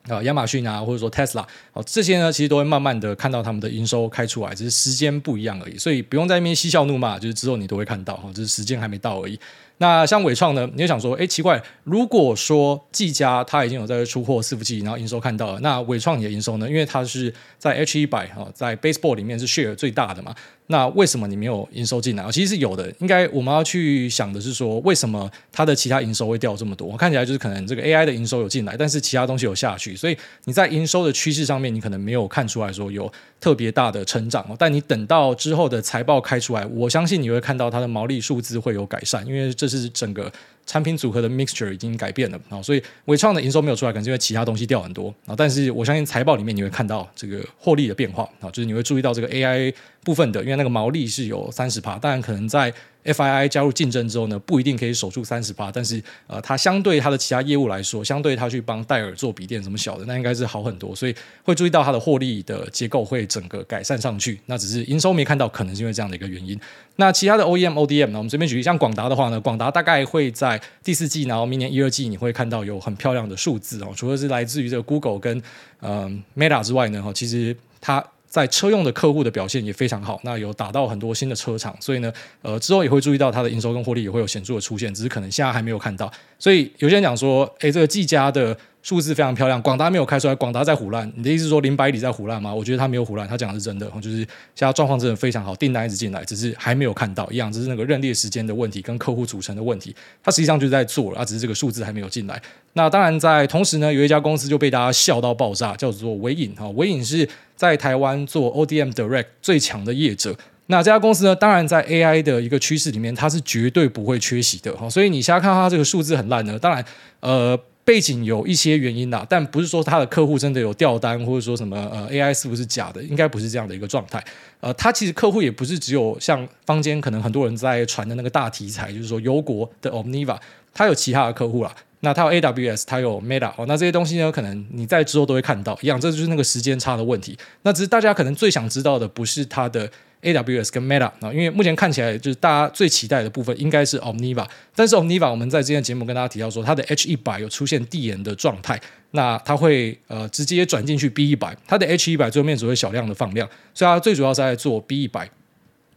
[0.07, 1.43] 啊，亚马逊啊，或者说 Tesla，
[1.73, 9.39] 哦，这些呢，其实都会慢慢的看到他们的营收开出来，只是时间不一样而已，所以不用在那边嬉笑怒骂，就是之后你都会看到，哈，只是时间还没到而已。
[9.77, 16.69] 那像伟创呢，你就想说，哎，奇怪，如果说技嘉它已经有在出货伺服器，然后营收看到了，那伟创你的营收呢？
[16.69, 20.33] 因为它是在 H 一百哈，在 Baseball 里面是 share 最大的嘛。
[20.67, 22.25] 那为什么你没有营收进来？
[22.31, 26.87] 其实是有的，应该我们要去想的是说，为什么它的其他营收会掉这么多？
[26.87, 34.55] 我看起来就是可能这个 AI 的营收有进来，但是其他东西有下去，所以你在营收的趋势上面，你可能没有看出来说有特别大的成长哦。
[34.57, 40.31] 但你等到之后的财报开出来，我相信你会看到它的毛利数字会有改善，因为这是整个。
[40.65, 45.35] 产品组合的 mixture 已经改变了啊，所以伟创的营收没有出来，可能是因为其他东西掉很多啊。
[45.37, 49.73] 但是我相信财报里面你会看到这个获利的变化啊，就是你会注意到这个 AI
[50.03, 52.73] 部分的，因为那个毛利是有三十趴，当然可能在。
[53.05, 64.39] FII 加入竞争之后呢，不一定可以守住三十趴，但是呃，它相对它的其他业务来说，相对它去帮戴尔做笔电什么小的，那应该是好很多，所以会注意到它的获利的结构会整个改善上去。
[64.47, 66.59] 那只是营收没看到，可能是因为这样的一个原因。
[66.95, 68.17] 那其他的 OEM、ODM 呢？
[68.17, 73.89] 我们随便举例，像广达的话呢，广达大概会在第四季，然后明年一二季你会看到有很漂亮的数字哦。
[73.95, 75.37] 除了是来自于这个 Google 跟
[75.81, 78.05] 嗯、呃、Meta 之外呢，哈，其实它。
[78.27, 86.11] 在车用的客户的表现也非常好，那有打到很多新的车厂，所以呢，呃，之后也会注意到它的营收跟获利也会有显著的出现，只是可能现在还没有看到。
[86.37, 88.57] 所以有些人讲说，诶，这个技嘉的。
[88.85, 91.11] 数字非常漂亮，广达没有开出来，广达在唬烂。
[91.15, 92.53] 你的意思是说林百里在唬烂吗？
[92.53, 102.39] 我觉得他没有唬烂，他讲的是真的，就是现在状况真的非常好，订单一直进来，只是还没有看到一样，只是那个认列时间的问题跟客户组成的问题，他实际上就是在做了，啊，只是这个数字还没有进来。
[102.73, 110.37] 那当然在同时呢，有一家公司就被大家笑到爆炸，叫做微影哈，纬颖是在台湾做 ODM Direct 最强的业者。
[110.67, 114.87] 那这家公司呢，当然在 AI 的一个趋势里面，它是绝对不会缺席的哈。
[114.87, 116.85] 所以你现在看到它这个数字很烂呢，当然
[117.21, 117.59] 呃。
[117.85, 124.21] 背景有一些原因啦，但不是说他的客户真的有掉单，或者说什么呃 AI 是不是假的，应该不是这样的一个状态。
[124.59, 130.37] 呃，他其实客户也不是只有像坊间可能很多人在传的那个大题材，就是说油国的 Omniva，
[130.73, 131.73] 他有其他的客户啦。
[131.99, 137.37] 那他有 AWS，他有 Meta 哦，那这些东西呢，可能你在之后都会看到一样，这就是那个时间差的问题。
[137.61, 139.89] 那只是大家可能最想知道的不是他的。
[140.25, 148.77] AWS 跟 Meta 啊，因为目前看起来就是大家最期待的部分应该是 Omniva，但是 Omniva 我们在之前节目跟大家提到说，它的 H 一百有出现递延的状态，
[149.11, 155.29] 那它会呃直接转进去 B 一百，它的 H 一百最后面只会小量的放量，所以它最主要是在做 B 一百。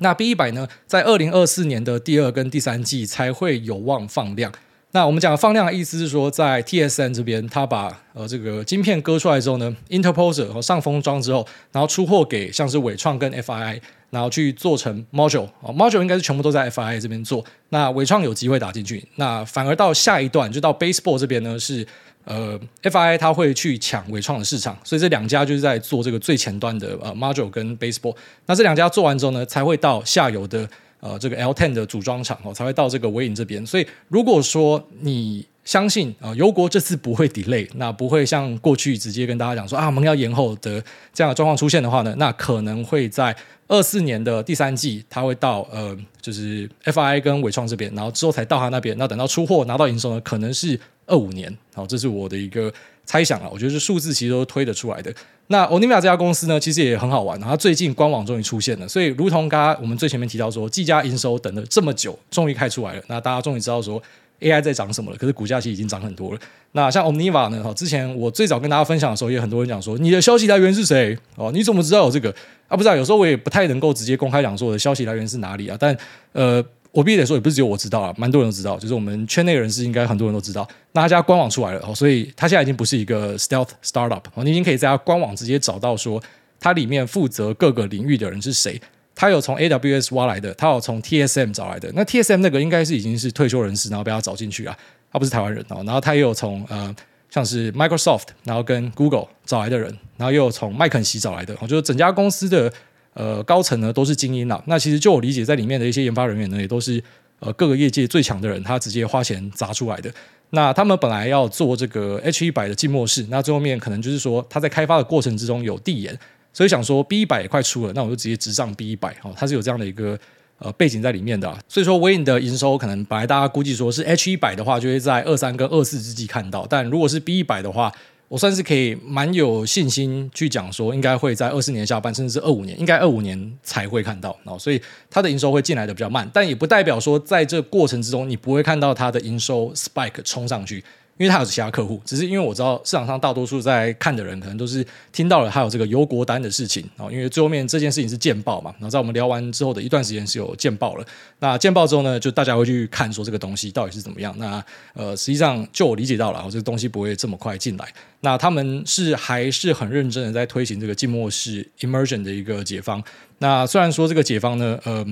[0.01, 4.53] 那 B 一百呢，在二零二四年的第二跟第三季才会有望放量。
[4.93, 17.45] 那我们讲放量的意思是说，在 T S N 这边，它把呃这个晶片割出来之后呢，interposer 和上封装之后，然后出货给像是纬创跟 FII，然后去做成 module，哦，module 应该是全部都在 FII 这边做。
[17.69, 21.87] 那伟创有机会打进去，那反而到下一段就到 baseball 这边呢，是
[22.25, 28.15] 呃 FII 它会去抢伟创的市场，所以这两家就是在做这个最前端的呃 module 跟 baseball。
[28.47, 30.69] 那这两家做完之后呢，才会到下游的。
[31.01, 33.65] 呃，这个 L10 的组装厂哦，才会到这个纬颖这边。
[33.65, 48.97] 所以，如果说你相信啊，油国这次不会 delay，那不会像过去直接跟大家讲说啊，我们要延后的这样的状况出现的话呢，那可能会在二四年的第三季，它会到呃，就是 FI 跟纬创这边，然后之后才到他那边。
[48.97, 51.55] 那等到出货拿到营收呢，可能是二五年。
[51.75, 52.73] 好，这是我的一个
[53.05, 55.15] 猜想啊，我觉得这数字其实都推得出来的。
[55.49, 57.39] 那 Omniva 这家公司呢，其实也很好玩。
[57.39, 63.03] 它最近官网终于出现了，所以如同刚刚我们最前面提到说，技嘉营收等了这么久，终于开出来了。
[63.09, 64.03] 那大家终于知道说
[64.41, 65.17] AI 在涨什么了。
[65.17, 66.41] 可是股价其实已经涨很多了。
[66.73, 67.63] 那像 Omniva 呢？
[67.63, 71.17] 哈，之前我最早跟大家分享的时候，也很多人讲说，你的消息来源是谁？
[71.37, 72.31] 哦，你怎么知道有这个？
[72.69, 72.95] 啊，不知道。
[72.95, 75.77] 有时候我也不太能够直接公开讲说我的消息来源是哪里啊。
[75.79, 75.97] 但
[76.33, 76.65] 呃。
[76.91, 80.67] 我必须得说，也不是只有我知道啊，蛮多人都知道，就是我们圈内人士应该很多人都知道。
[80.93, 86.21] 那他家官网出来了，所以他现在已经不是一个 stealth startup，你已经可以在他官网直接找到说，
[86.59, 88.81] 他里面负责各个领域的人是谁。
[89.19, 91.91] 他有从 AWS 挖来的，他有从 TSM 找来的。
[91.93, 94.79] 那 TSM 那个应该是已经是退休人士，然后被他找进去啊，
[95.11, 95.83] 他不是台湾人哦。
[95.85, 96.95] 然后他也有从呃，
[97.29, 102.73] 像是 Microsoft，然后跟 Google 找来的人，然后又有从麦肯锡找来的，就是整家公司的。
[103.15, 104.63] 呃，高层呢都是精英啦。
[104.67, 107.03] 那其实就我理解，在里面的一些研发人员呢，也都是
[107.41, 110.13] 呃各个业界最强的人，他直接花钱砸出来的。
[110.51, 116.17] 那他们本来要做这个 H 一百的静默式，那最后面可能就是说他在开发的过程之中有递延，
[116.59, 120.19] 所以想说 B 一百也快出了，那我就直接直上 B 一百哦，它是有这样的一个
[120.59, 121.57] 呃背景在里面的。
[121.69, 127.93] 所以说 Win 的营收可能本来大家估计说是 H 一百的话，就会在二三跟二四之际看到，但如果是 B 一百的话。
[128.31, 134.39] 我算是可以蛮有信心去讲说，应该会在二四年下半，甚至是二五年，应该二五年才会看到。
[134.59, 140.85] 所以它的营收会进来的比较慢，但也不代表说在这过程之中你不会看到它的营收 spike 冲上去。
[141.19, 147.11] 因为他有其他客户，只是因为我知道市场上大多数在看的人，可能都是听到了他有这个油国单的事情啊。
[147.11, 151.05] 因为最后面这件事情是见报嘛，然后在我们聊完之后的一段时间是有见报了。
[151.41, 154.35] 那见报之后呢，就大家会去看说这个东西到底是怎么样。
[154.39, 157.89] 那呃，实际上就我理解到了，这个东西不会这么快进来。
[158.21, 163.03] 那他们是还是很认真的在推行这个静默式 immersion 的一个解方。
[163.39, 165.05] 那虽然说这个解方呢，呃。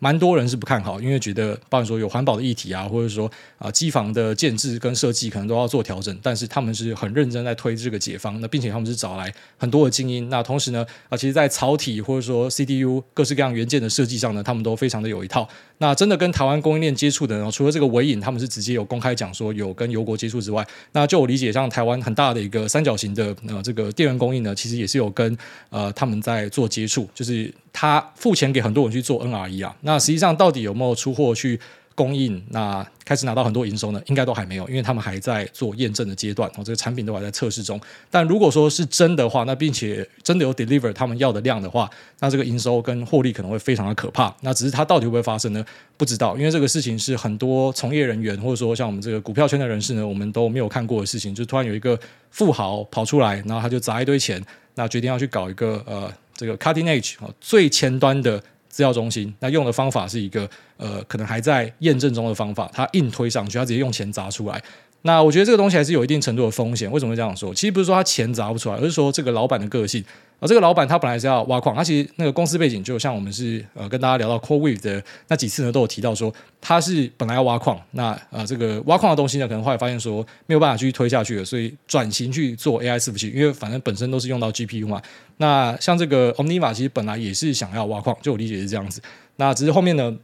[0.00, 6.18] 蛮多人是不看好，因为觉得，包括说有环保的议题啊，或者说啊，机房的建制跟设计可能都要做调整。
[6.22, 10.28] 但是他们是很认真在推这个解方，那并且他们是找来很多的精英。
[10.30, 15.46] 那同时呢，啊，其实，在槽体或者说 CDU 各式各样元件的设计上呢，他们都非常的有一套。
[15.78, 25.36] 那真的跟台湾供应链接触的呢，除了这个尾影，他们是直接有公开讲说有跟油国接触之外，那就我理解，像台湾很大的一个三角形的呃这个电源供应呢，其实也是有跟
[25.68, 27.52] 呃他们在做接触，就是。
[27.72, 31.58] 他付钱给很多人去做 NRE 啊，那实际上到底有没有出货去
[31.94, 32.42] 供应？
[32.50, 34.00] 那开始拿到很多营收呢？
[34.06, 37.78] 应该都还没有，因为他们还在做验证的阶段，哦，这个产品都还在测试中。
[38.10, 44.34] 但如果说是真的话，那并且真的有 deliver 他们要的量的话，那这个营收跟获利可能会非常的可怕。
[44.40, 45.64] 那只是它到底会不会发生呢？
[45.96, 51.34] 不知道，因为这个事情是很多从业人员或者说像我们这个股票圈的人士呢，我们都没有看过的事情。
[51.34, 51.98] 就突然有一个
[52.30, 54.42] 富豪跑出来，然后他就砸一堆钱，
[54.76, 56.10] 那决定要去搞一个呃。
[56.40, 60.48] 这个 cutting edge 最前端的资料中心，那用的方法是一个
[60.78, 64.62] 呃，可能还在验证中的方法，它硬推上去，它直接用钱砸出来。
[65.02, 66.90] 那我觉得这个东西还是有一定程度的风险。
[66.90, 67.54] 为什么会这样说？
[67.54, 70.04] 其实不是说他钱砸不出来，而是说这个老板的个性。
[70.42, 76.32] 而这个老板他本来是要挖矿，他其实那个公司背景就像我们是呃跟大家聊到 CoreWave 的那几次呢，都有提到说
[76.62, 85.00] 他是本来要挖矿，那呃这个挖矿的东西呢，可能后来发现说没有办法继续推下去了，所以转型去做 AI 伺服器，因为反正本身都是用到 GPU 嘛。
[85.36, 89.02] 那像这个 Omniva 其实本来也是想要挖矿，就我理解是这样子。
[89.36, 90.14] 那只是后面呢，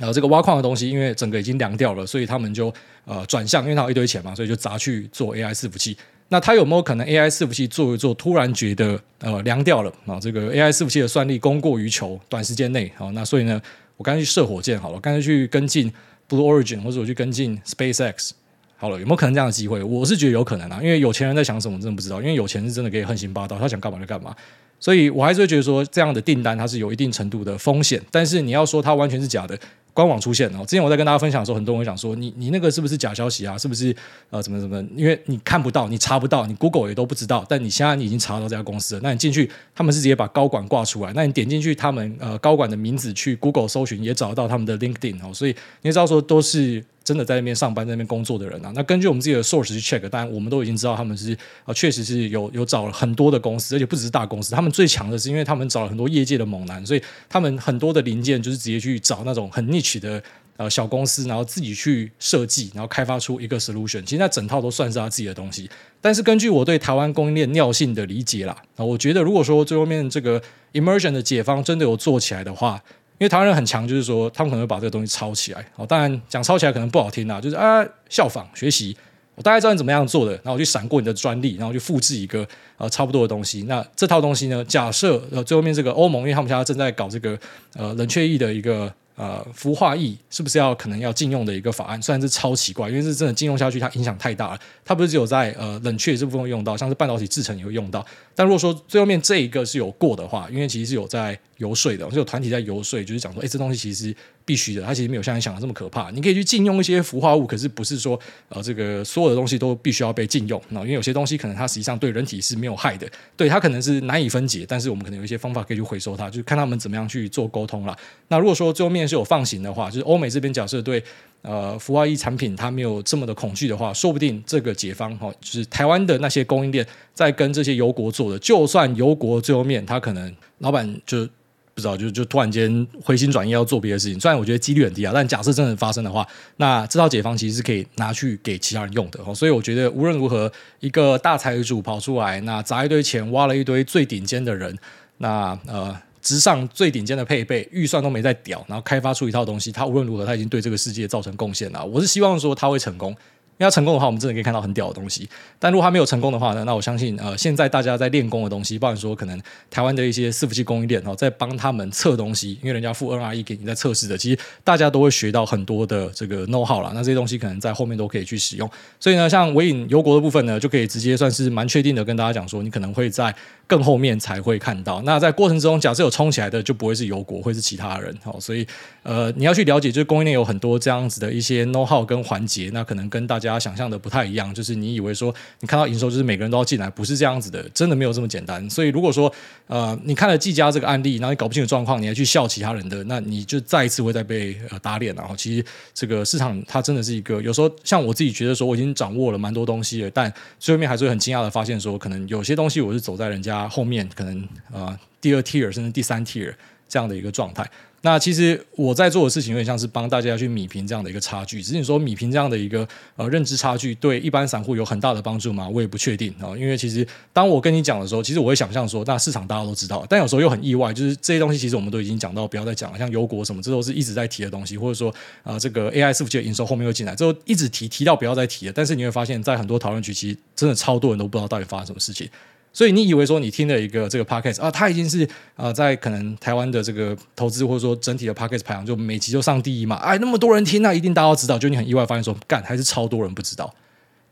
[0.00, 2.72] 然后这个挖矿的东西因为整个已经凉掉了，所以他们就
[3.04, 5.96] 呃转向，因为他有一堆钱嘛，所以就砸去做 AI 伺服器。
[6.28, 10.18] 那他有没有可能 AI 伺服器做一做，突然觉得呃凉掉了啊？
[10.18, 13.60] 这个 AI 伺服器的算力供过于求，短时间内好，那所以呢，
[13.96, 15.92] 我干脆去射火箭好了，干脆去跟进
[16.28, 18.30] Blue Origin 或者我去跟进 SpaceX
[18.76, 19.82] 好了，有没有可能这样的机会？
[19.82, 22.20] 我是觉得有可能啊，因为有钱人在想什么，我真的不知道。
[22.22, 24.34] 因为有钱是真的可以横行霸道，他想干嘛就干嘛。
[24.78, 29.58] 所以我还是会觉得说，这样的订单它是有一定程度的风险，但是你要说它完全是假的。
[30.00, 33.58] 官网出现哦，之前我在跟大家分享的时候，很多人会讲说，你你那个是不是假消息啊？
[33.58, 33.94] 是不是
[34.30, 34.82] 呃怎么怎么？
[34.96, 37.44] 因为你看不到，你查不到，你 Google 也都不知道。
[37.46, 41.12] 但你现在你已经查到这家公司了，那你进去，他们是直接把高管挂出来。
[41.14, 45.34] 那你点进去，他们呃高管的名字去 Google 搜寻，也找得到他们的 LinkedIn 哦。
[45.34, 46.82] 所以你知道说都是。
[47.02, 54.54] 真的在那边上班，在那边工作的人啊，那根据我们自己的 source 去 check，当然我们都已经知道他们是啊，确实是有有找了很多的公司，而且不只是大公司。
[54.54, 60.22] 他们最强的是，因为他们找了很多业界的猛男，所以他们很多的零件就是直接去找那种很 nic niche 的
[60.56, 64.02] 呃小公司，然后自己去设计，然后开发出一个 solution。
[64.02, 65.68] 其实那整套都算是他自己的东西。
[66.00, 70.40] 但是根据我对台湾供应链尿性的理解啦，啊，我觉得如果说最后面这个
[70.72, 72.82] immersion 的解方真的有做起来的话。
[73.18, 75.62] 因为台湾人很强，就是说他们可能会把这个东西抄起来。
[75.76, 78.96] 哦，当然讲抄起来可能不好听啊，就是啊效仿学习。
[79.34, 82.48] 我大概知道你怎么样做的，然后我去闪过你的专利，然后去复制一个
[82.78, 83.64] 呃差不多的东西。
[83.64, 87.38] 那这套东西呢，假设呃最后面这个欧盟，因为他们现在正在搞这个
[87.74, 88.90] 呃冷却液的一个。
[89.20, 92.00] 呃，氟化液是不是要可能要禁用的一个法案？
[92.00, 94.60] 虽然是超奇怪，因为是真的禁用下去，它影响太大了。
[94.82, 98.02] 它不是只有在呃冷却这部分用到，像是半导体制程也会用到。
[98.34, 104.16] 但如果说最后面这一个是有过的话，因为其实是有在游说的，是有团体在游说，就是讲说，哎，这东西其实
[104.50, 106.10] 必须的，它其实没有像你想的这么可怕。
[106.10, 110.60] 你可以去禁用一些氟化物，可是不是说呃这个所有的东西都必须要被禁用。
[110.70, 117.96] 那因为有些东西可能它实际上对人体是没有害的，对它可能是难以分解，但是我们可能有一些方法可以去回收它，就是看他们怎么样去做沟通啦。
[118.26, 121.00] 那如果说最后面是有放行的话，就是欧美这边假设对
[121.42, 126.84] 呃氟化一产品它没有这么的恐惧的话，说不定这个解方哈，就是台湾的那些供应链
[127.14, 131.28] 在跟这些油国做的，就算油国最后面他可能老板就
[131.74, 139.34] 不知道就就突然间回心转意要做别的事情，虽然我觉得几率很低啊，但假设真的发生的话，那这套解方其实是可以拿去给其他人用的。
[139.34, 144.76] 所以我觉得无论如何，一个大财主跑出来，那砸一堆钱挖了一堆最顶尖的人，
[145.18, 145.96] 那呃。
[146.22, 151.82] 直上最顶尖的配备，预算都没在屌，然后开发出一套东西，他无论如何他已经对这个世界造成贡献了。
[151.82, 153.16] 我是希望说他会成功。
[153.64, 155.28] 要成功的话，我们真的可以看到很屌的东西。
[155.58, 156.64] 但如果他没有成功的话呢？
[156.64, 166.92] 那我相信，呃，现在大家在练功的东西，包含说可能台湾的一些伺服器供应链哦，在帮他们测东西，因为人家付 NRE 给你在测试的，其实大家都会学到很多的这个 know how 啦。
[166.94, 168.70] 那这些东西可能在后面都可以去使用。
[168.98, 173.34] 所以呢，像纬颖油国的部分呢，就可以直接算是蛮确定的跟大家讲说，你可能会在
[173.66, 175.02] 更后面才会看到。
[175.02, 178.16] 那在过程之中，假设有冲起来的，就不会是油国，会是其他人。
[178.22, 178.66] 好，所以
[179.02, 188.70] 呃，你要去了解，就是供应链有很多这样子的一些 know how 跟环节，那可能跟大家大家想象的不太一样，就是你以为说你看到营收就是每个人都要进来，不是这样子的，真的没有这么简单。
[188.70, 189.32] 所以如果说
[189.66, 195.12] 呃你看了技嘉这个案例，然后你搞不清楚状况，你还去笑其他人的，那你就再一次会再被呃打脸。
[195.16, 206.54] 然后其实这个市场它真的是一个，有时候像我自己觉得说我已经掌握了蛮多东西了，但最后面还是会很惊讶的发现说，可能有些东西我是走在人家后面，可能呃第二 tier 甚至第三 tier
[206.88, 207.68] 这样的一个状态。
[208.02, 211.62] 那其实我在做的事情有点像是帮大家去弭平这样的一个差距。
[211.62, 215.68] 只是你说弭平这样的一个呃认知差距，对一般散户有很大的帮助吗？
[215.68, 216.56] 我也不确定啊。
[216.56, 222.98] 因为其实当我跟你讲的时候，其实我会想象说，那市场大家都知道，但有时候又很意外，就是这些东西其实我们都已经讲到，不要再讲了。
[222.98, 225.10] 像油国什么，这都是一直在提的东西，或者说
[225.42, 228.72] 啊、呃，这个 AI 伺服器的营收后面又进来，之后一直提提到不要再提了。
[228.74, 232.26] 但是你会发现在很多讨论区，其实真的超多人都不知道到底发生什么事情。
[232.72, 239.96] 所以你以为说你听了一个这个 podcast 啊，它已经是、呃，在可能台湾的这个投资或者说整体的 podcast 排行，就每集就上第一嘛？
[239.96, 241.58] 哎，那么多人听，那一定大家都知道。
[241.58, 243.74] 就你很意外发现说，干还是超多人不知道。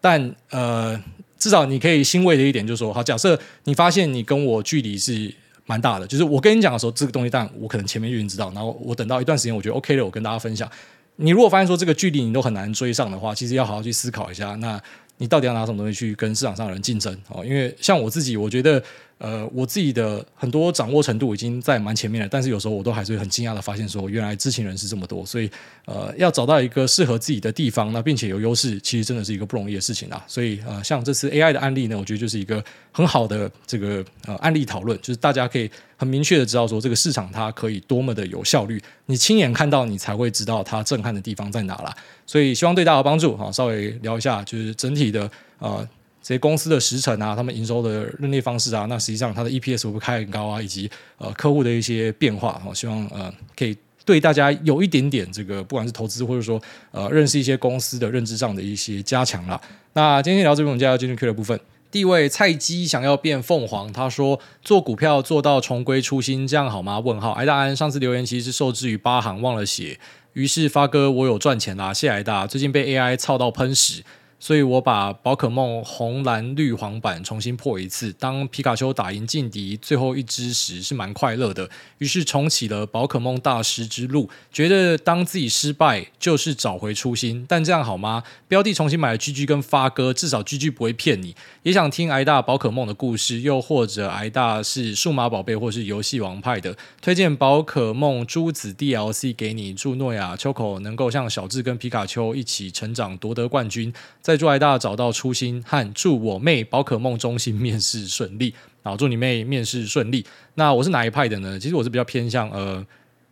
[0.00, 0.96] 但呃，
[1.36, 5.34] 至少你可以欣慰的一点就是说，好，假设你发现你跟我距离是
[5.66, 10.70] 蛮大的，就是我跟你讲的时候，这个东西，但我可能前面就已经知道，然后我等到一段时间，我觉得 OK 了，我跟大家分享。
[11.16, 14.80] 你如果发现说这个距离你都很难追上的话，其实要好好去思考一下那。
[15.18, 17.16] 你到底要拿什么东西去跟市场上的人竞争？
[17.28, 18.82] 哦，因为像我自己，我觉得，
[19.18, 25.50] 呃，我自己的很多掌握程度已经在蛮前面了，但是有时候我都还是很惊讶的发现，说原来知情人士这么多，所以
[25.86, 30.24] 呃，要找到一个适合自己的地方，那并且有优势，其实真的是一个不容易的事情啊。
[30.28, 41.92] 所以呃，像这次 AI 的案例呢，我觉得就是一个很好的这个呃案例讨论，就是大家可以很明确的知道说这个市场它可以多么的有效率，你亲眼看到，你才会知道它震撼的地方在哪啦。
[42.24, 43.50] 所以希望对大家帮助啊。
[43.50, 45.28] 稍微聊一下，就是整体的
[45.58, 45.88] 呃。
[46.28, 56.60] 这些公司的时程啊，他们营收的认列方式啊，那实际上它的 EPS 会不会开很高啊，以及呃客户的一些变化，我希望呃可以对大家有一点点这个不管是投资或者说
[56.90, 59.58] 呃认识一些公司的认知上的一些加强啦。
[59.94, 61.58] 那今天聊这边，我们就要进入 Q 的部分。
[61.90, 66.98] 第一位菜鸡想要变凤凰，他说做股票做到重归初心，这样好吗？
[66.98, 67.30] 问号。
[67.30, 69.98] 艾大安上次留言其实是受制于八行忘了写，
[70.34, 72.46] 于是发哥我有赚钱啦，谢谢挨大。
[72.46, 74.04] 最近被 AI 操到喷屎。
[74.40, 88.22] 所以我把宝可梦红蓝绿黄版重新破一次，当皮卡丘打赢劲敌最后一只时是蛮快乐的，于是重启了宝可梦大师之路，觉得当自己失败就是找回初心，但这样好吗？
[88.46, 91.34] 标的重新买了 GG 跟发哥，至少 GG 不会骗你。
[91.64, 103.92] 也想听挨大宝可梦的故事，又或者挨大是数码宝贝或是游戏王派的，推荐宝可梦珠子 DLC 给你，祝诺亚秋口能够像小智跟皮卡丘一起成长，夺得冠军。
[104.28, 108.54] 再祝挨大找到初心，和祝我妹宝可梦中心面试顺利。
[108.82, 110.22] 好，祝你妹面试顺利。
[110.56, 111.58] 那我是哪一派的呢？
[111.58, 112.86] 其实我是比较偏向呃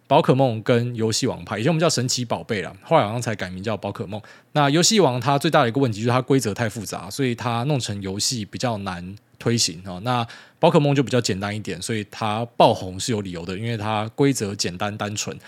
[0.06, 4.18] 宝可梦跟游戏王派，以前我们叫神奇宝贝啦，后来好像才改名叫宝可梦。
[4.52, 10.00] 那游戏王它最大的一个问题就是它规则太复杂，所以它弄成游戏比较难推行哦。
[10.02, 10.26] 那
[10.58, 15.38] 宝可梦就比较简单一点，所以它爆红是有理由的，因为它规则简单单纯。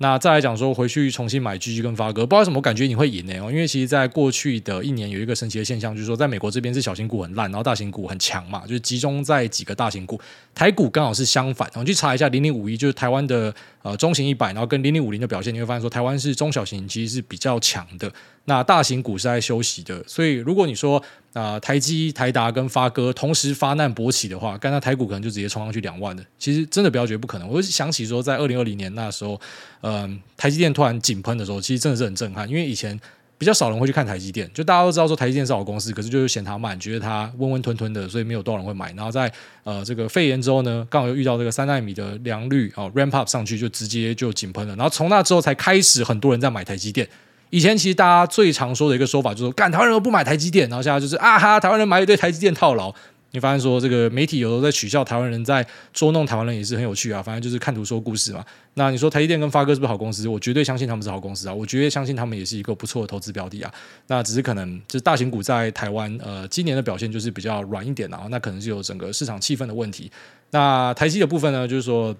[0.00, 3.32] 那再来讲说，回去重新买 GG 跟发哥，不知道什么感觉你会赢呢？
[3.34, 10.20] 因为其实，在过去的一年有一个神奇的现象，就是说，在美国这边是小型股很烂，然后大型股很强嘛，就是集中在几个大型股。
[10.54, 18.08] 台股刚好是相反，我们去查一下零零五一，就是台湾的呃中型一百，然后跟零零五零的表现，你会发现说，台湾是中小型其实是比较强的，
[18.48, 20.02] 那大型股是在休息的。
[20.08, 21.00] 所以如果你说，
[21.34, 26.24] 啊、台积、台达跟发哥同时发难勃起的话，刚才台股可能就直接冲上去两万的。
[26.38, 27.46] 其实真的不要觉得不可能。
[27.46, 29.40] 我想起说，在二零二零年那时候，
[29.82, 32.48] 嗯、台积电突然井喷的时候，其实真的是很震撼。
[32.48, 32.98] 因为以前
[33.36, 38.92] 比较少人会去看台积电，就大家都知道说台积电是好公司，可是就是嫌它慢，觉得它温温吞吞的，所以没有多少人会买。
[38.94, 39.30] 然后在
[39.62, 44.74] 呃这个肺炎之后呢，刚好又遇到这个三奈米的良率啊、ramp up 上去，就直接就井喷了。
[44.74, 47.06] 然后从那之后才开始很多人在买台积电。
[47.50, 52.94] 以前其实大家最常说的一个说法就是说，干台湾人都不买台积电，然后现在就是啊哈，台湾人买一堆台积电套牢。
[53.30, 57.22] 你发现说这个媒体有时候在取笑台湾人，在捉弄台湾人也是很有趣啊。
[57.22, 58.42] 反正就是看图说故事嘛。
[58.72, 60.26] 那你说台积电跟发哥是不是好公司？
[60.26, 63.70] 我绝对相信他们是好公司啊，我绝对相信他们也是一个不错的投资标的啊。
[64.06, 70.10] 那只是可能就是大型股在台湾呃今年的表现就是比较软一点啊，那可能是有整个市场气氛的问题。
[70.50, 72.16] 那台积的部分呢，就是说。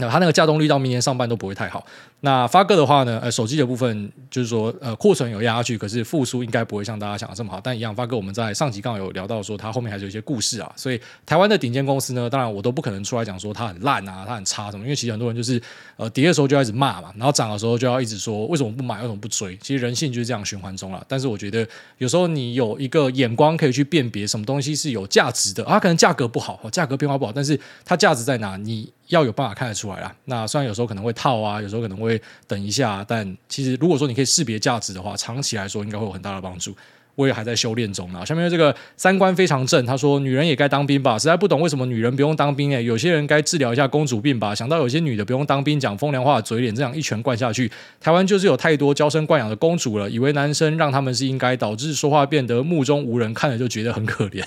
[0.00, 1.84] 那它那个稼动率到明年上半都不会太好。
[2.20, 7.60] 那发哥的话呢，呃，手机的部分就是说，呃，库存有压下去，可是复苏应该不会像大家想的这么好。
[7.62, 10.72] 但一样，发哥我们在上集刚好有聊到说，它后面还是有一些故事啊。
[10.74, 15.62] 所以台湾的顶尖公司呢，当然我都不可能出来讲说它很烂啊，它很差什么，因为其实很多人就是
[15.96, 19.56] 呃跌的时候就要一直骂嘛，然后涨的时候就要一直说为什么不买，为什么不追。
[19.58, 21.04] 其实人性就是这样循环中了。
[21.06, 21.64] 但是我觉得
[21.98, 28.56] 有时候你有一个眼光可以去辨别什么东西是有价值的啊，可能价格不好，价格变化不好，但是它价值在哪？
[28.56, 28.92] 你。
[29.08, 30.14] 要有办法看得出来啦。
[30.26, 36.74] 那虽然有时候可能会套啊，有时候可能会会等一下，但其实如果说你可以识别价值的话，长期来说应该会有很大的帮助。
[37.14, 38.24] 我也还在修炼中呢。
[38.24, 41.18] 下面这个三观非常正，他说：“女人也该当兵吧？
[41.18, 44.54] 实在不懂为什么女人不用当兵诶、有些人该治疗一下公主病吧？
[44.54, 47.68] 想到有些女的不用当兵，讲风凉话的嘴脸，这样一拳灌下去，
[48.00, 54.44] 台湾就是有太多娇生惯养的公主了，以为男生让他们是应该，导致说话变得目中无人，看了就觉得很可怜。”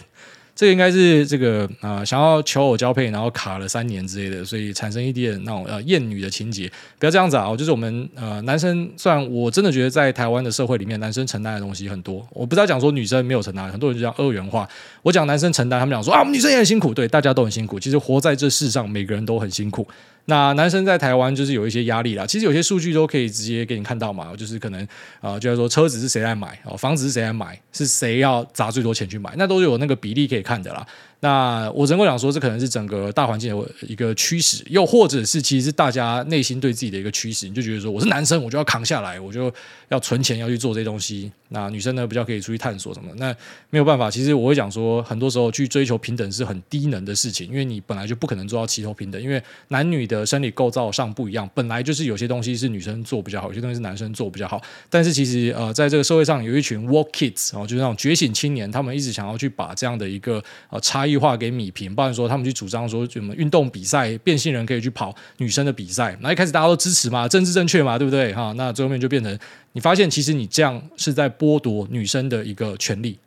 [0.53, 6.71] 这个应该是这个啊、想要求偶交配，然后卡了三年之类的，所以产生一点那种呃厌女的情节。
[6.99, 7.55] 不要这样子啊！
[7.55, 12.25] 就是我们呃男生，虽然我真的觉得在台湾的社会里面，男生承担的东西很多。
[12.31, 14.67] 我不知道讲说女生没有承担，很多人就讲二元化。
[15.01, 17.79] 我讲男生承担，他们讲说啊，我们女生也很辛苦，对，大家都很辛苦。
[17.79, 19.87] 其实活在这世上，每个人都很辛苦。
[20.25, 24.88] 那男生在台湾就是有一些压力啦，其实有些数据都可以直接给你看到嘛，就是可能
[25.19, 30.86] 啊、就是说车子是谁来买哦，房子是谁来买，是谁要砸最多钱去买，那都有那个比例可以看的啦。
[31.23, 39.53] 那我能够讲说，这可能是整个大环境的一个趋势，又或者是其实是大家内心对自己的一个趋势，你就觉得说我是男生，我就要扛下来，我就
[39.89, 41.31] 要存钱要去做这些东西。
[41.49, 43.12] 那女生呢，比较可以出去探索什么？
[43.17, 43.36] 那
[43.69, 54.60] 没有办法，其实我会讲说，很多时候去追求平等是很低能的事情，因为你本来就不可能做到齐头平等，因为男女的生理构造上不一样，本来就是有些东西是女生做比较好，有些东西是男生做比较好。
[54.89, 61.11] 但是其实呃，在这个社会上有一群 woke kids 然哦，就是那种觉醒青年，他们一直想要去把这样的一个呃差异。
[61.12, 68.34] 异化给米平，不然说他们去主张说什么运动比赛变性人可以去跑女生的比赛，那一开始大家都支持嘛，政治正确嘛，对不对？
[68.34, 69.38] 哈，那最后面就变成
[69.74, 73.18] 你发现其实你这样是在剥夺女生的一个权利。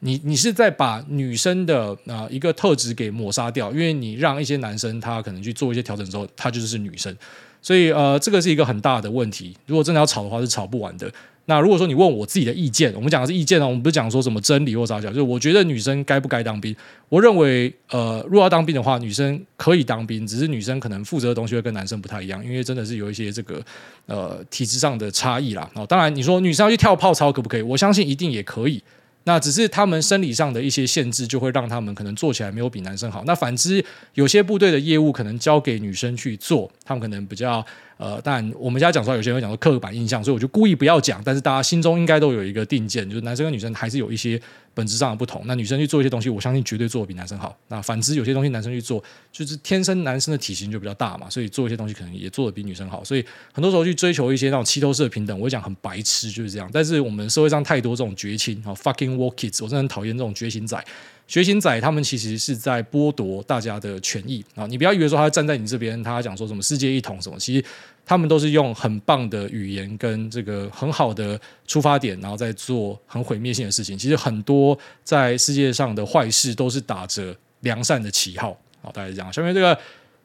[0.00, 7.12] 你你是在把女生的啊、一个特质给抹杀掉，因为你让一些男生他可能去做一些调整之后，他就是女生，
[7.60, 9.56] 所以呃这个是一个很大的问题。
[9.66, 11.12] 如果真的要吵的话，是吵不完的。
[11.50, 16.76] 那如果说你问我自己的意见，我们讲的是意见哦，我们不是讲说什么真理或啥讲，就是我觉得女生该不该当兵？
[17.08, 23.64] 我认为呃，如果要当兵的话，女生可以当兵，只是女生可能负责的东西会跟男生不太一样，因为真的是有一些这个
[24.04, 25.66] 呃体质上的差异啦。
[25.74, 27.62] 哦，当然你说女生要去跳炮操可不可以？
[27.62, 28.82] 我相信一定也可以。
[29.24, 33.24] 那只是他们生理上的一些限制，就会让他们可能做起来没有比男生好。
[33.24, 33.82] 那反之，
[34.12, 37.64] 有些部队的业务可能交给女生去做，他们可能比较。
[37.98, 41.20] 呃，但我们家讲出来，有些人会讲说刻板印象，所以我就故意不要讲。
[41.24, 44.40] 但是大家心中应该都有一个定见，就是男生跟女生还是有一些
[44.72, 45.42] 本质上的不同。
[45.46, 47.58] 那女生去做一些东西，我相信绝对做得比男生好。
[47.66, 53.02] 那反之，有些东西男生去做，就是天生男生的体型就比较大嘛，所以做一些东西可能也做得比女生好。
[53.02, 56.70] 所以很多时候去追求一些那种齐头式的平等，我会讲很白痴就是这样。
[56.72, 60.82] 但是我们社会上太多这种绝情啊，fucking woke kids，我真的很讨厌这种绝情仔。
[61.28, 64.66] 觉醒仔他们其实是在剥夺大家的权益啊！
[64.66, 67.62] 你不要以为说他站在你这边，他讲说什么世界一统什么，其实
[68.06, 73.96] 他们都是用很棒的语言跟这个很好的出发点，然后在做很毁灭性的事情。
[73.98, 78.56] 其实很多在世界上的坏事都是打着良善的旗号。
[78.80, 79.30] 好，大概是这样。
[79.30, 79.78] 下面这个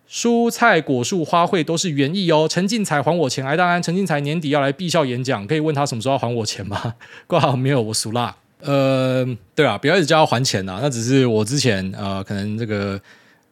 [0.10, 2.48] 蔬菜果树花卉都是园艺哦。
[2.50, 6.96] 陈进财还我钱，哎，当然陈进财年底要来毕校演讲，可以问他什么时候要还我钱吗？
[7.28, 8.38] 挂号没有，我属辣。
[8.64, 13.00] 呃，对啊，不要一直叫他还钱呐，那只是我之前呃，可能这个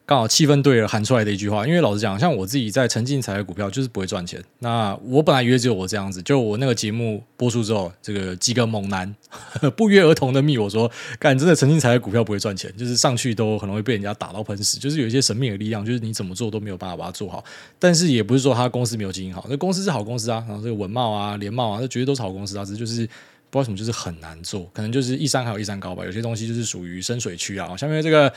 [0.05, 1.67] 刚好气氛对了喊出来的一句话。
[1.67, 4.41] 因为老实讲，像我自己在沉浸财的股票就是不会赚钱。
[4.59, 9.13] 那我本来以为只有我这样子，就我那个节目播出之后，这个几个猛男
[9.75, 10.89] 不约而同的密我说，
[11.19, 17.43] 干真的沉浸财的股票不会赚钱，就是上去都可能会被人家打到喷死，就是有一些神秘的力量，就是你怎么做都没有办法把它做好。
[17.77, 23.07] 但是也不是说他公司没有经营好，那公司是好公司啊，然后这个文茂啊、联茂啊，这绝对都是好公司啊，只是就是。
[23.51, 26.03] 不知道什么，就是很难做，可能就是一山还有一山高吧。
[26.03, 27.77] 有些东西就是属于深水区啊。
[27.77, 28.33] 下面这个。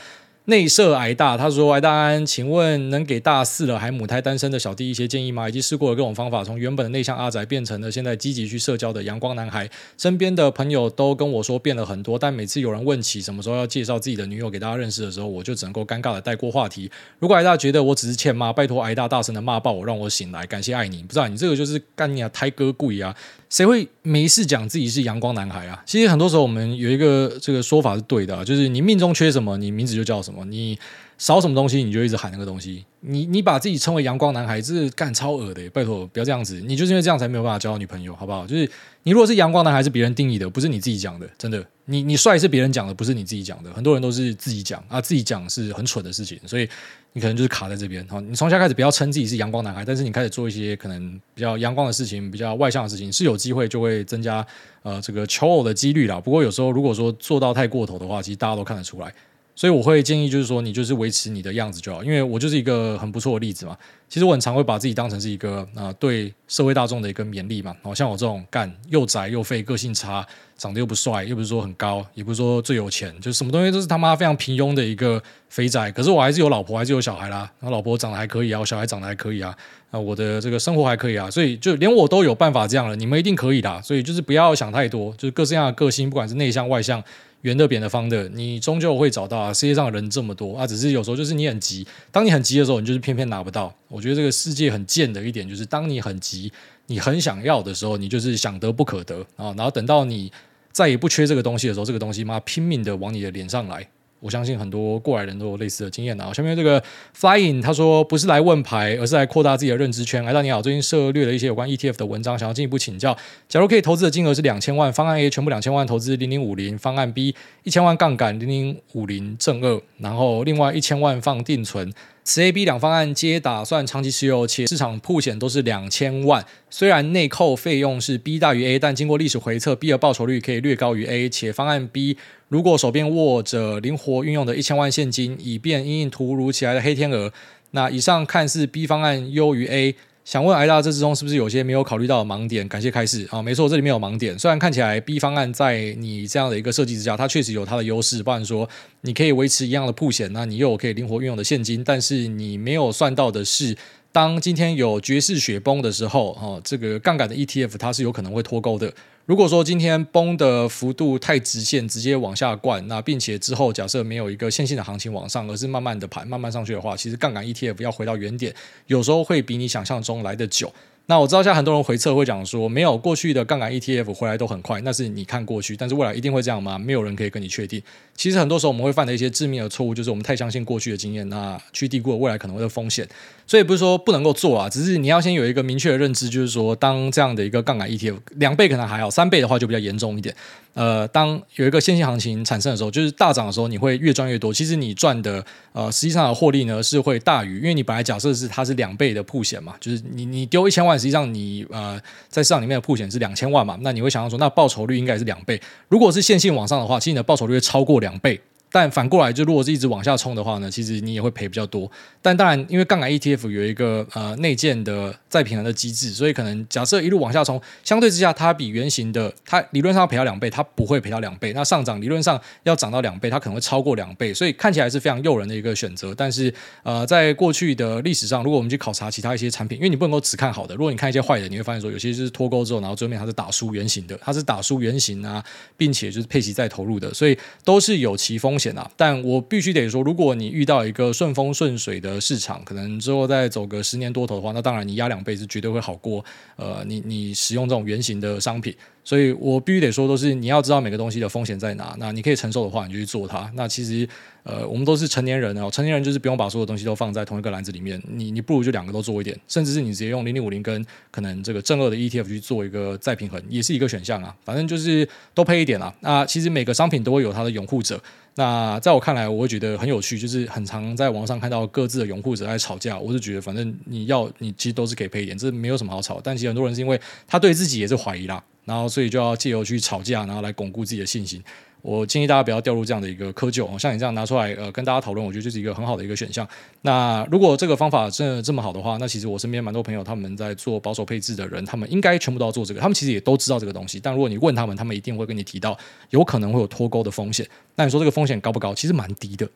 [0.47, 5.49] 内设癌大，他说：“癌大安，请问能给大四了还母胎单身的小弟一些建议吗？
[5.49, 9.67] 以及试过的各种方法，从原本的内向阿宅变成了现在积极去社交的阳光男孩。
[9.97, 16.91] 身边的朋友都跟我说变了很多，但每次有人问起什么时候要介绍自己的女友给大家认识的时候，我就只能够尴尬的带过话题。
[17.17, 20.45] 如果癌大觉得我只是欠骂，拜托癌大大声的骂爆我，让我醒来。
[20.45, 21.01] 感谢爱你。
[21.01, 23.15] 不知道你这个就是干你啊，胎哥贵啊！
[23.49, 25.81] 谁会没事讲自己是阳光男孩啊？
[25.85, 30.43] 其实很多时候我们有一个这个说法是对的，就是你命中缺什么，你名字就叫什么。
[30.45, 30.77] 你
[31.17, 32.85] 少什么东西，你就一直喊那个东西。
[33.01, 36.59] 你你把自己称为阳光男孩，这是干超恶的，拜托不要这样子。
[36.61, 38.45] 你就是因为这样才没有办法交到女朋友，好不好？
[38.45, 38.69] 就是
[39.03, 41.65] 你如果是阳光男孩，是别人定义的，不是你自己讲的，真的。
[41.85, 43.71] 你你帅是别人讲的，不是你自己讲的。
[43.73, 46.67] 很多人都是自己讲啊，自己讲是很蠢的事情，所以
[47.13, 48.05] 你可能就是卡在这边。
[48.07, 54.45] 好，你从现在开始不要称自己是阳光男孩，但是你开始做一些可能比较阳光的事情，比较外向的事情，是有机会就会增加
[54.83, 56.19] 呃这个求偶的几率啦。
[56.19, 59.13] 不过有时候如果说做到太过头的话，其实大家都看得出来。
[59.55, 63.77] 所以我会建议，就是说你就是维持你的样子就好，因为我就是一个很不错的例子嘛。
[64.09, 67.71] 其实我很常会把自己当成是一个啊、对社会大众的一个勉励嘛。
[67.81, 70.25] 然后像我这种干又宅又废、个性差、
[70.57, 75.89] 长得又不帅，又不是说很高，也不是说最有钱，就是什么东西都是他妈非常平庸的一个肥宅。
[75.89, 77.49] 可是我还是有老婆，还是有小孩啦。
[77.59, 79.55] 然后老婆长得还可以啊，我小孩长得还可以啊，
[79.89, 81.31] 啊，我的这个生活还可以啊。
[81.31, 83.81] 所以就连我都有办法这样了，你们一定可以的。
[83.81, 87.01] 所以就是不要想太多，就是各式各样的个性，不管是内向外向。
[87.45, 89.53] 圆的、扁的、方的，你终究会找到啊！
[89.53, 91.85] 世界上人这么多啊，只是有时候就是你很急。
[92.11, 93.71] 当你很急的时候，你就是偏偏拿不到。
[93.87, 96.51] 我觉得这个世界很贱的一点就是，当你很急、
[96.87, 99.53] 你很想要的时候，你就是想得不可得啊。
[99.55, 100.31] 然后等到你
[100.71, 103.87] 再也不缺这个东西的时候，这个东西妈拼命的往你的脸上来。
[104.25, 106.33] 我相信很多过来人都有类似的经验啊。
[106.33, 106.81] 下面这个
[107.15, 110.25] Flying 他说不是来问牌，而是来扩大自己的认知圈。
[110.25, 113.15] 哎，大你好，最近涉略了一些有关 ETF 的文章，想要进一步请教。
[113.47, 121.93] 假如可以投资的金额是两千万，方案 A 全部两千万投资零零五零，方案 B 一千万杠杆零零五零正二，然后另外一千万放定存。
[122.27, 126.43] 此 A、B 两方案皆打算长期持有，且市场铺险都是两千万。
[126.71, 131.29] 虽然内扣费用是 B 大于 A，但经过历史回测，B 的报酬率可以略高于 A。
[131.29, 132.17] 且方案 B
[132.47, 137.31] 如果手边握着灵活运用的一千万现金，以便因应突如其来的黑天鹅，
[137.71, 139.95] 那以上看似 B 方案优于 A。
[140.25, 142.67] 想问挨大，这之中是不是有些没有考虑到的盲点？
[142.67, 144.37] 感谢开示啊，没错，这里面有盲点。
[144.39, 148.67] 虽然看起来 B 方案在你这样的一个设计之下，它确实有它的优势，不然说
[149.01, 153.77] 你可以维持一样的铺险，那你又有可以灵活运用的现金，但是你没有算到的是，
[154.15, 158.93] 当今天有爵士雪崩的时候，哦，这个杠杆的 ETF 它是有可能会脱钩的。
[159.25, 168.55] 如果说今天崩的幅度太直线，直接往下灌，那并且之后假设没有一个线性的行情往上，而是慢慢的盘，慢慢上去的话，其实杠杆 ETF 要回到原点，
[168.87, 170.71] 有时候会比你想象中来得久。
[171.07, 176.79] 那我知道像很多人回撤会讲说，没有过去的杠杆 ETF 回来都很快，那是你看过去，但是未来一定会这样吗？
[176.79, 177.79] 没有人可以跟你确定。
[178.15, 183.07] 其实很多时候我们会犯的一些致命的错误，就是我们太相信过去的经验，那去低估了未来可能会的风险。
[183.45, 190.35] 所以不是说不能够做啊，只是你要先有一个明确的认知，就是说当这样的一个杠杆 ETF 两倍可能还好，三倍的话就比较严重一点。
[190.75, 194.53] 呃，当有一个线性行情产生的时候，就是大涨的时候，你会越赚越多。
[194.53, 205.59] 其实你赚的呃，实际上的获利呢是会大于，因为你本来假设是它是两倍的铺险嘛，就是你你丢一千万，实际上你呃在市场里面的铺险是两千万嘛，那你会想象说，那报酬率应该是两倍。
[205.87, 208.39] 如果是线性往上的话，其实你的报酬率会超过两倍。
[208.75, 211.89] 但反过来，就如果是一直往下冲的话呢，其实你也会赔比较多。
[212.21, 221.53] 但当然，因为杠杆 ETF 有一个呃内建的再平衡的机制，所以可能假设一路往下冲，相对之下它比原型的它理论上要赔到两倍，它不会赔到两倍。
[221.53, 226.13] 那上涨理论上要涨到两倍，它可能会超过两倍，所以看起来是非常诱人的一个选择。
[226.13, 226.53] 但是
[226.83, 235.41] 呃，在过去的历史上，如果我们去考察其他一些产品，因为你不能够只看好的，如果你看一些坏的，你会发现说有些是脱钩之后，然后最后面它是打输原型的，它是打输原型啊，
[235.77, 238.64] 并且就是配息再投入的，所以都是有其风险
[238.95, 246.23] 但我必须得说，如果你遇到一个顺风顺水的市场，可能之后再走个十年多头的话，那当然你压两倍是绝对会好过，
[246.55, 248.75] 呃，你你使用这种圆形的商品。
[249.05, 253.49] 所以我必须得说，都是你要知道每个东西的风险在哪，那你可以承受的话，你就去做它。
[253.53, 254.09] 那其实，
[254.41, 264.35] 呃，我们都是成年人哦，成年人就是不用把所有东西都放在同一个篮子里面，你你不如就两个都做一点，甚至是你直接用零零五零跟可能这个正二的 ETF 去做一个再平衡，也是一个选项啊。
[264.43, 265.93] 反正就是都配一点啦。
[265.99, 268.01] 那其实每个商品都会有它的拥护者。
[268.37, 272.97] 那在我看来，我会觉得很有趣，就是很常在网上看到各自的拥护者在吵架。
[272.97, 276.19] 我是觉得，反正你要你其实都是可以配一点，这没有什么好吵。
[276.23, 278.43] 但其实很多人是因为他对自己也是怀疑啦。
[278.65, 281.41] 然后，所以就要借由去吵架，然后来巩固自己的信心。
[281.81, 283.77] 我建议大家不要掉入这样的一个窠臼。
[283.77, 286.47] 像你这样拿出来，呃，跟大家讨论，我觉得这是一个很好的一个选项。
[286.81, 292.79] 那如果这个方法真的这么好的话，那其实我身边蛮多朋友他们在做保守配置的人，他们应该全部都要做这个。
[292.81, 295.77] 他们其实也都知道这个东西，但如果你问他们，他们一定会跟你提到
[296.09, 297.47] 有可能会有脱钩的风险。
[297.75, 298.73] 那你说这个风险高不高？
[298.73, 299.47] 其实蛮低的。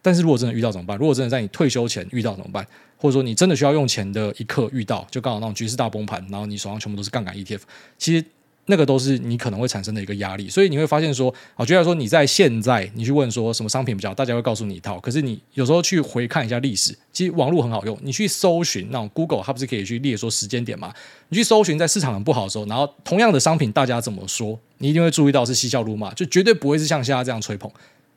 [0.00, 0.96] 但是如果真的遇到怎么办？
[0.96, 2.66] 如果真的在你退休前遇到怎么办？
[2.96, 7.60] 或者说你真的需要用钱的一刻遇到，就刚好那种局势大崩盘，然后你手上全部都是杠杆 ETF，
[7.98, 8.24] 其实。
[8.66, 14.98] 那个都是你可能会产生的一个压力，所以你会发现说，啊，就像说你在现在你去问说什么商品比较，大家会告诉你一套。
[15.00, 20.92] 可是你有时候去回看一下历史，其实网络很好用，你去搜寻那种 Google，它不是可以去列说时间点吗？
[21.28, 27.70] 你去搜寻在市场很不好的时候，然后同样的商品大家怎么说，你一定会注意到是嬉笑怒骂，就绝对不会是像现在这样吹捧，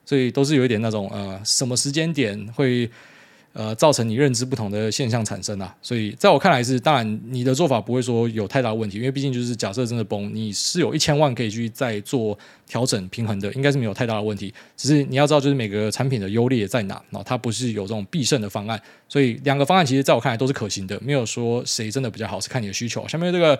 [0.04, 2.90] 所以都是有一点那种呃，什么时间点会。
[3.52, 12.38] 呃，造成你认知不同的现象产生啊，所以在我看来是，当然你的做法不会说有太大问题，因为毕竟就是假设真的崩，你是有一千万可以去再做
[12.68, 14.54] 调整平衡的，应该是没有太大的问题。
[14.76, 23.06] 只是你要知道，就是每个产品的优劣在哪，然后它不是有这种必胜的方案，所以两个方案其实在我看来都是可行的，没有说谁真的比较好，是看你的需求。
[23.08, 23.58] 下面这个。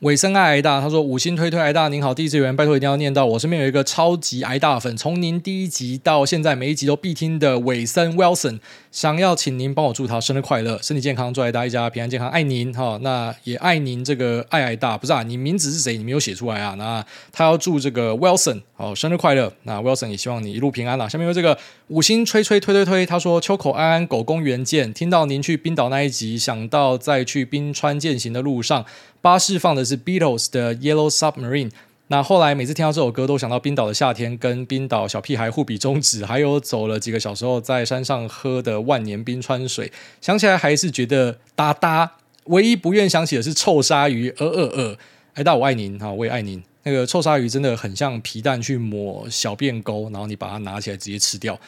[0.00, 3.26] 尾生爱挨大，他说五星推推挨大，您好，第一次留言，拜托一定要念到。
[3.26, 12.98] 我身边有一个超级挨大粉，从您第一集到现在每一集都必听的尾生 Wilson，想要请您帮我祝他生日快乐，身体健康，祝挨大一家平安健康，爱您哈。
[13.02, 15.22] 那也爱您这个爱挨大，不是啊？
[15.22, 15.98] 你名字是谁？
[15.98, 16.74] 你没有写出来啊？
[16.78, 19.52] 那他要祝这个 Wilson 好生日快乐。
[19.64, 21.06] 那 Wilson 也希望你一路平安啦。
[21.06, 24.90] 下面有这个五星吹吹推推推，他说秋口安安，狗公园见。
[24.94, 28.86] 听到您去冰岛那一集，想到在去冰川健行的路上。
[29.20, 31.70] 巴士放的是 Beatles 的 Yellow Submarine，
[32.08, 42.12] 那后来每次听到这首歌，都想到冰岛的夏天，跟冰岛小屁孩互比中指，还有走了几个小时候在山上喝的万年冰川水，想起来还是觉得哒哒。
[42.44, 44.96] 唯一不愿想起的是臭鲨鱼，呃呃呃，
[45.34, 46.62] 哎，大我爱您哈，我也爱您。
[46.82, 51.60] 那个臭鲨鱼真的很像皮蛋去抹小便沟，然后你把它拿起来直接吃掉。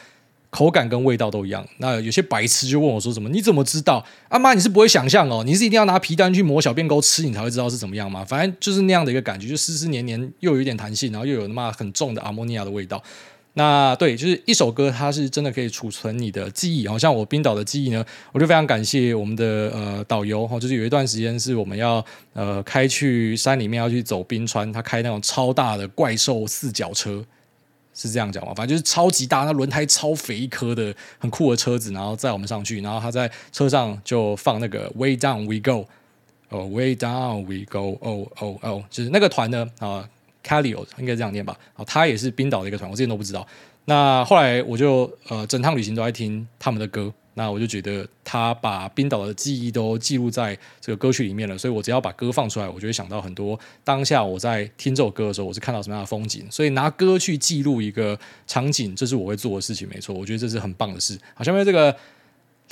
[0.53, 1.67] 口感跟味道都一样。
[1.79, 3.27] 那有些白痴就问我说：“什么？
[3.27, 4.05] 你怎么知道？
[4.29, 8.23] 阿妈，你是不会想象哦，你是一定要拿皮蛋去磨小便沟吃，你才会知道是怎么样吗？
[8.23, 13.01] 反正就是那样的一个感觉，就湿湿黏黏，又有一点弹性，然后又有那么很重的阿摩尼亚的味道。
[13.55, 16.87] 那对，就是一首歌，它是真的可以储存你的记忆。
[16.87, 27.25] 好像我冰岛的记忆呢，我就非常感谢我们的呃导游哈，就是有一段时间是我们要呃开去山里面要去走冰川，他开那种超大的怪兽四脚车。”
[27.93, 28.53] 是这样讲吗？
[28.55, 35.87] 反正就是超级大，那轮胎超肥一颗的，很酷的车子，然后载我们上去，然后他在车上就放那个 Way Down We Go，
[36.49, 40.09] 哦、Way Down We Go，哦哦哦，就是那个团呢啊
[40.43, 41.57] ，Callio 应该这样念吧？
[41.75, 43.45] 啊，他也是冰岛的一个团，我之前都不知道。
[43.85, 56.45] 那后来我就呃整趟旅行都在听他们的歌，那我就觉得他把冰岛的记忆都记录在这个歌曲里面了，所以我只要把歌放出来，我就会想到很多当下我在听这首歌的时候，我是看到什么样的风景。
[56.51, 61.17] 所以拿歌去记录一个场景，这是我会做的事情，没错，我觉得这是很棒的事。
[61.33, 61.95] 好，下面这个。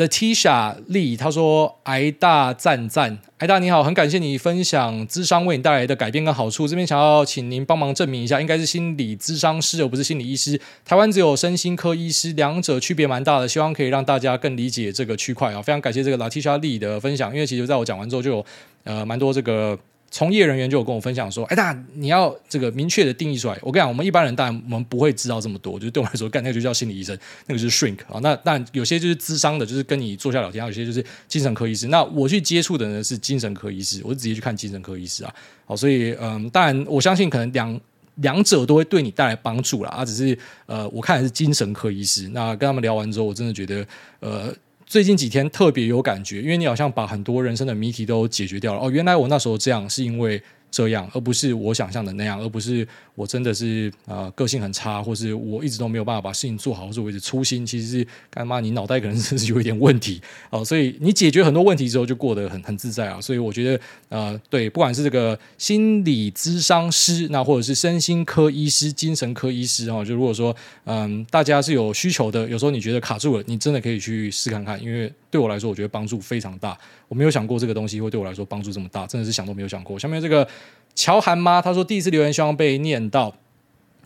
[0.08, 6.68] Tisha Lee 他说：“挨大赞赞，挨大你好，很感谢你分享咨商为你带来的改变跟好处。
[6.68, 10.60] 这边想要请您帮忙证明一下，应该是心理咨商师而不是心理医师。
[10.86, 15.62] 台湾只有身心科医师，两者区别蛮大的，希望可以让大家更理解这个区块啊。
[15.62, 18.46] 非常感谢这个 Tisha Lee 的分享，因为其实在我讲完之后就有
[18.84, 19.78] 呃蛮多这个。”
[20.12, 23.58] 从业人员就有跟我分享说：“哎，大你要这个明确的定义出来。
[23.62, 25.80] 我跟你讲，我们一般人当然我们不会知道这么多。
[25.80, 28.20] 就是对我来说，干那个就叫心理医生，那个就是 shrink 啊。
[28.22, 31.88] 那但有些就是咨商的，就是跟你坐下聊天；有些就是精神科医师。
[31.88, 35.34] 那我去接触的呢是精神科医师，我就直接去看精神科医师啊。
[35.66, 37.82] 好，所以嗯，当然我相信可能两
[38.16, 39.90] 两者都会对你带来帮助啦。
[39.92, 42.28] 啊，只是呃，我看的是精神科医师。
[42.34, 43.88] 那跟他们聊完之后，我真的觉得
[44.20, 44.54] 呃。”
[44.92, 48.82] 最近几天特别有感觉，因为你好像把很多人生的谜题都解决掉了。
[48.82, 50.44] 哦，原来我那时候这样是因为。
[50.72, 57.66] 这样，而不是我想象的那样，而不是我真的是呃个性很差，或是我一直都没有办法把事情做好，或是我一直粗心。
[57.66, 58.60] 其实是干嘛？
[58.62, 60.64] 你脑袋可能是有一点问题哦。
[60.64, 63.20] 所以你解决很多问题之后，就过得很很自在啊。
[63.20, 70.56] 所以我觉得呃，对，不管是这个心理咨商师，那或者是身心科医师、精神科医师哦，就如果说
[70.86, 76.78] 嗯、大家是有需求的，有时候你觉得卡住了，你真的可以去试看看，因为对我来说，我觉得帮助非常大。
[77.08, 79.98] 我没有想过这个东西会对我来说帮助这么大，真的是想都没有想过。
[79.98, 80.48] 下面这个。
[80.94, 83.34] 乔涵妈，她说第一次留言希望被念到。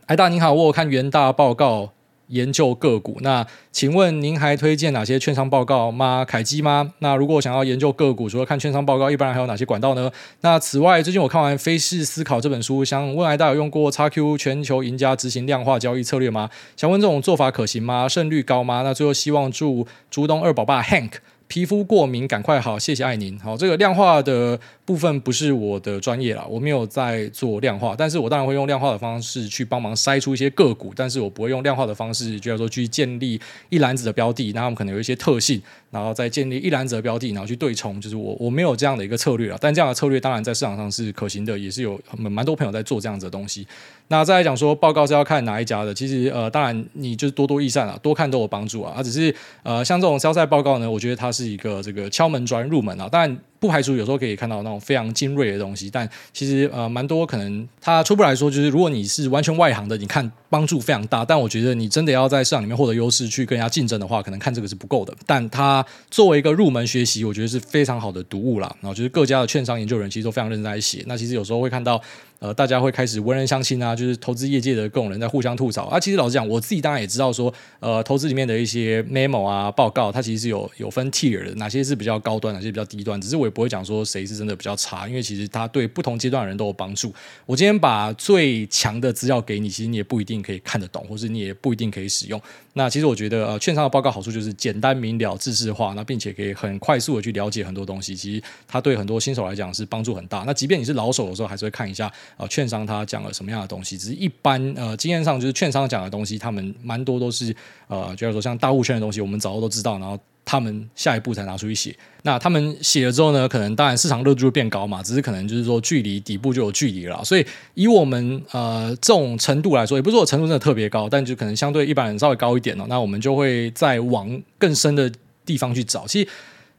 [0.05, 1.91] 哎，大你好，我有看元大报告
[2.27, 6.25] 研究个股，那请问您还推荐哪些券商报告吗？
[6.27, 6.93] 凯基吗？
[6.99, 10.11] 那如果想要研究个股，除了看券商报告，一般还有哪些管道呢？
[10.41, 16.49] 那此外，最近我看完《非市思考》这本书，想问哎大有用过 XQ 全球赢家执行量化交易策略吗？
[16.75, 18.07] 想问这种做法可行吗？
[18.07, 18.81] 胜率高吗？
[18.83, 21.11] 那最后希望祝竹东二宝爸 Hank。
[21.47, 23.37] 皮肤过敏，赶快好，谢谢爱您。
[23.37, 35.59] 好，这个量化的部分不是我的专业啦，我没有在做量化，但是我当然会用量化的方式去帮忙筛出一些个股，但是我不会用量化的方式，就要说去建立一篮子的标的，那他们可能有一些特性，
[35.89, 43.67] 然后再建立一篮子的标的，然后去对冲，就是我我没有这样的一个策略啊，但这样的策略当然在市场上是可行的，也是有蛮蛮多朋友在做这样子的东西。
[44.09, 48.93] 那再来讲说报告是要看哪一家的，其实呃，当然你就是多多益善啊，多看都有帮助啊。
[48.95, 49.33] 啊，只是
[49.63, 53.35] 呃，像这种销售报告呢，我觉得它是一个这个敲门砖入门啊，当然。
[53.59, 61.25] 不排除有时候可以看到那种非常精锐的东西，但其实呃蛮多可能它初步来说就是如果你是完全外行的，你看帮助非常大。
[61.25, 65.13] 但我觉得你真的要在市场里面获得优势去跟人家竞争的话，可能看这个是不够的。
[65.25, 68.73] 但它作为一个入门学习，我觉得是非常好的读物啦。
[68.81, 71.03] 然后就是各家的券商研究人其实都非常认真在写。
[71.07, 72.01] 那其实有时候会看到
[72.37, 75.99] 呃大家会开始文人相亲啊，就是投资业界的各种人在互相吐槽啊。
[75.99, 83.19] 其实老实讲，我自己当然也知道说呃投资里面的一些 memo 啊报告，它其实是有有分 tier 的，哪些是比较高端，哪些比较低端。
[83.19, 84.35] 只是我也不会讲说谁是。
[84.35, 87.15] 真的比较差，因为其实它对不同阶段的人都有帮助。
[87.45, 92.41] 我今天把最强的资料给你，其实你也不一定可以看得懂，或是你也不一定可以使用。
[92.77, 98.13] 那其实我觉得，呃，券商的报告好处就是简单明了、制式化，那并且可以很快速的去了解很多东西。
[98.13, 100.43] 其实它对很多新手来讲是帮助很大。
[100.45, 103.97] 那即便你是老手的时候，还是会看一下，呃，券商他讲了什么样的东西。
[103.97, 107.55] 只是一般，呃，经验上就是券商讲的东西，他们蛮多都是，
[107.87, 110.19] 呃，就是说像大物圈的东西，我们早都知道，然后。
[110.45, 125.11] 他们下一步才拿出去写，那他们写了之后呢，可能当然市场热度就变高嘛，只是可能就是说距离底部就有距离了，所以以我们呃这种程度来说，也不是说程度真的特别高，但就可能相对一般人稍微高一点哦，那我们就会再往更深的
[125.43, 126.29] 地方去找，其实。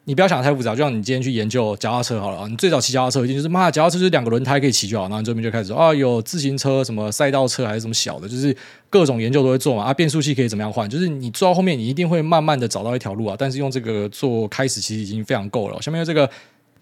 [0.08, 2.46] 你不要想太复杂，就像你今天去研究脚踏车好了啊。
[2.48, 5.04] 你最早骑脚踏车一定就是妈，脚踏车就是两个轮胎可以骑就好。
[5.04, 8.56] 然后你这边就开始说啊，有自行车什么赛道车还是什么小的，就是
[8.88, 9.82] 各种研究都会做嘛。
[9.82, 10.88] 啊，变速器可以怎么样换？
[10.88, 13.34] 就是你做到后面，你一定会慢慢的找到一条路啊。
[13.36, 15.82] 但是用这个做开始，其实已经非常够了。
[15.82, 16.30] 下面这个。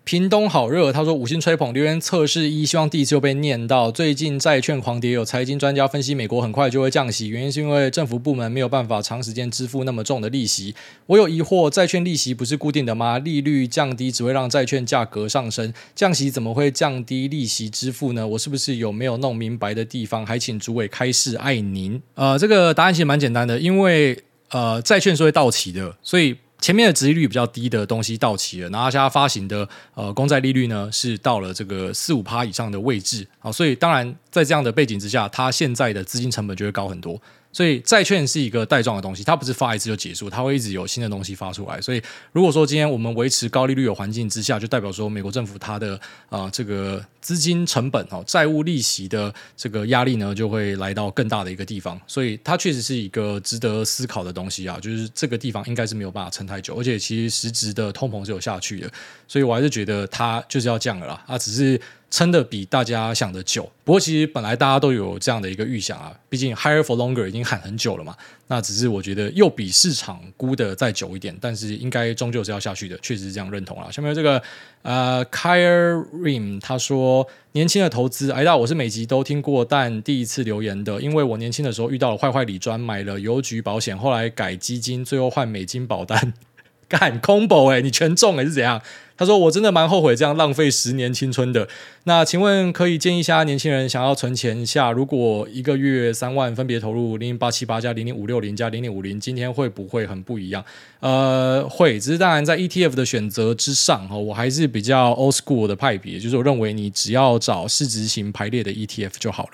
[0.05, 3.91] 屏东好热，他说五星吹捧留言测试一，希望第一次又被念到。
[3.91, 10.75] 最近债券狂跌，有财经专家分析美国很快就会降息，原因是因为政府部门没有办法长时间支付那么重的利息。
[11.07, 13.19] 我有疑惑，债券利息不是固定的吗？
[13.19, 18.29] 利率降低只会让债券价格上升，降息怎么会降低利息支付呢？
[18.29, 20.27] 我是不是有没有弄明白的地方？
[20.27, 21.99] 还请主委开示，爱您。
[22.15, 24.19] 呃，这个答案其实蛮简单的，因为
[24.51, 26.37] 呃债券是会到期的，所以。
[26.65, 37.21] 前面的殖利率比较低的东西到期了，然后现在发行的呃公债利率呢是到了这个四五趴以上的位置啊，所以当然在这样的背景之下，它现在的资金成本就会高很多。
[37.53, 41.79] 所以债券是一个带状的东西，它不是发一次就结束，它会一直有新的东西发出来。
[41.83, 42.03] 所以
[42.33, 46.01] 如果说今天我们维持高利率的环境之下，就代表说美国政府它的
[46.31, 51.99] 啊、这个资金成本哦，债务利息的这个压力呢，就会来到更大的一个地方。
[52.07, 58.91] 所以它确实是一个值得思考的东西啊，就是这个地方应该是没有办法撑太久，而且其实实质的通膨是有下去的，
[59.27, 61.81] 所以我还是觉得它就是要降了啦，啊，只是。
[62.11, 68.14] 撑得比大家想的久，不过其实本来大家都有这样的一个预想啊，毕竟 higher for longer 已经喊很久了嘛。
[68.47, 73.90] 那只是我觉得又比市场估的再久一点，但是应该终究是要下去的，确实是这样认同了。
[73.90, 74.42] 下面这个
[74.82, 86.34] 呃 k y r i m 他说，年轻的投资，哎呀，我是每集都听过，但第一次留言的，因为我年轻的时候遇到了坏坏李专，买了邮局保险，后来改基金，最后换美金保单，
[86.86, 88.82] 干 combo 哎，你全中哎是怎样？
[89.17, 91.69] 他说：“我真的蛮后悔这样浪费十年青春的。
[92.07, 100.65] 那请问可以建议一下年轻人想要存钱下，如果一个月三万分别投入零零八七八加零零五六零加零零五零，今天会不会很不一样？
[100.99, 109.51] 呃，会，只是当然在 ETF 的选择之上哈，我还是比较 old school 的派别，就是我认为你只要找市值型排列的 ETF 就好了。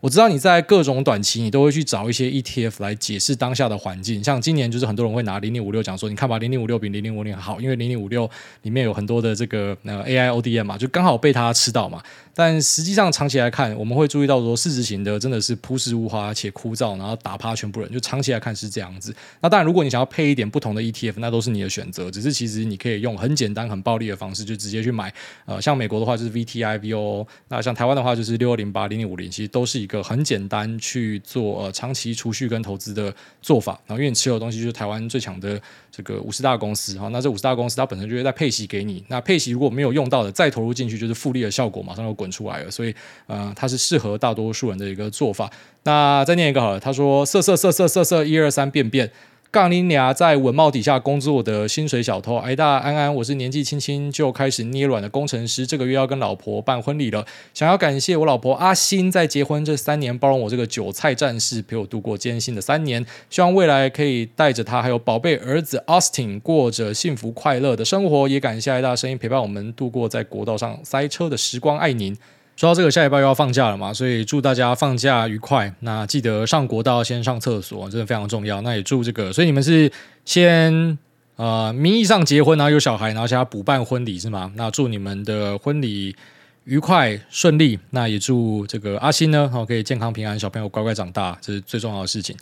[0.00, 8.28] 我知道你在各种短期你都会去找一些 ETF 来解释当下的环境，像今年就是很多人会拿零零五六讲说，你看吧，零零五六比零零五零好，因为零零五六
[8.62, 12.02] 里面有很。”很多的这个呃 AI ODM 嘛，就刚好被他吃到嘛。
[12.36, 17.92] 但实际上长期来看，我们会注意到说，市值型的真的是朴实无华且枯燥，然后打趴全部人。
[17.92, 19.14] 就长期来看是这样子。
[19.40, 22.10] 那当然，如果你想要配一点不同的 ETF，那都是你的选择。
[22.10, 25.14] 只是其实你可以用很简单、很暴力的方式，就直接去买。
[25.44, 33.80] 呃，像美国的话就是 VTIVO，那像台湾的话就是六二零八、零零五零，其实都是一个很简单去做呃长期储蓄跟投资的做法。
[33.86, 35.60] 然后因为你持有的东西就是台湾最强的
[35.96, 39.04] 这个五十大公司哈，那这五十大公司它本身就会在配息给你。
[39.06, 42.92] 那配息如果没有用到的，再投入进去就是复利的效果，马上就滚出来了，所以
[43.28, 45.48] 呃，它是适合大多数人的一个做法。
[45.84, 49.08] 那再念一个好了，他说：色色色色色色一二三变变。
[49.54, 57.24] 杠铃牙在文帽底下工作的薪水小偷，哎大安安，我是年纪轻轻就开始捏软的工程师，这个月要跟老婆办婚礼了，
[57.54, 72.16] 想要感谢我老婆阿星在结婚这三年包容我这个韭菜战士，陪我度过艰辛的三年，希望未来可以带着他还有宝贝儿子 Austin 过着幸福快乐的生活，也感谢爱大声音陪伴我们度过在国道上塞车的时光，爱您。
[72.56, 75.74] 说到这个，下礼拜又要放假了嘛，所以祝大家放假愉快。
[75.80, 78.60] 那记得上国道先上厕所，真的非常重要。
[78.60, 79.90] 那也祝这个，所以你们是
[80.24, 80.96] 先
[81.34, 84.52] 呃名义上结婚，然后有小孩，然后想要补办婚礼是吗？
[84.54, 86.14] 那祝你们的婚礼
[86.62, 87.76] 愉快顺利。
[87.90, 92.36] 那也祝这个阿星呢，好可以健康平安，小朋友乖乖长大，这是最重要的事情。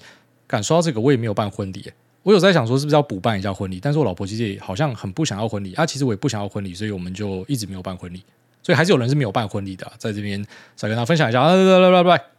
[0.47, 1.91] 敢说到这个，我也没有办婚礼，
[2.23, 5.87] 我有在想说是不是要补办一下婚礼，但是我老婆其实也好像很不想要婚礼啊。
[5.87, 8.23] 其实我也不想要婚礼，所以我们就一直没有办婚礼。
[8.63, 10.45] 所以还是有人是没有办婚礼的，在这边
[10.77, 12.32] 再跟大家分享一下，拜拜拜拜。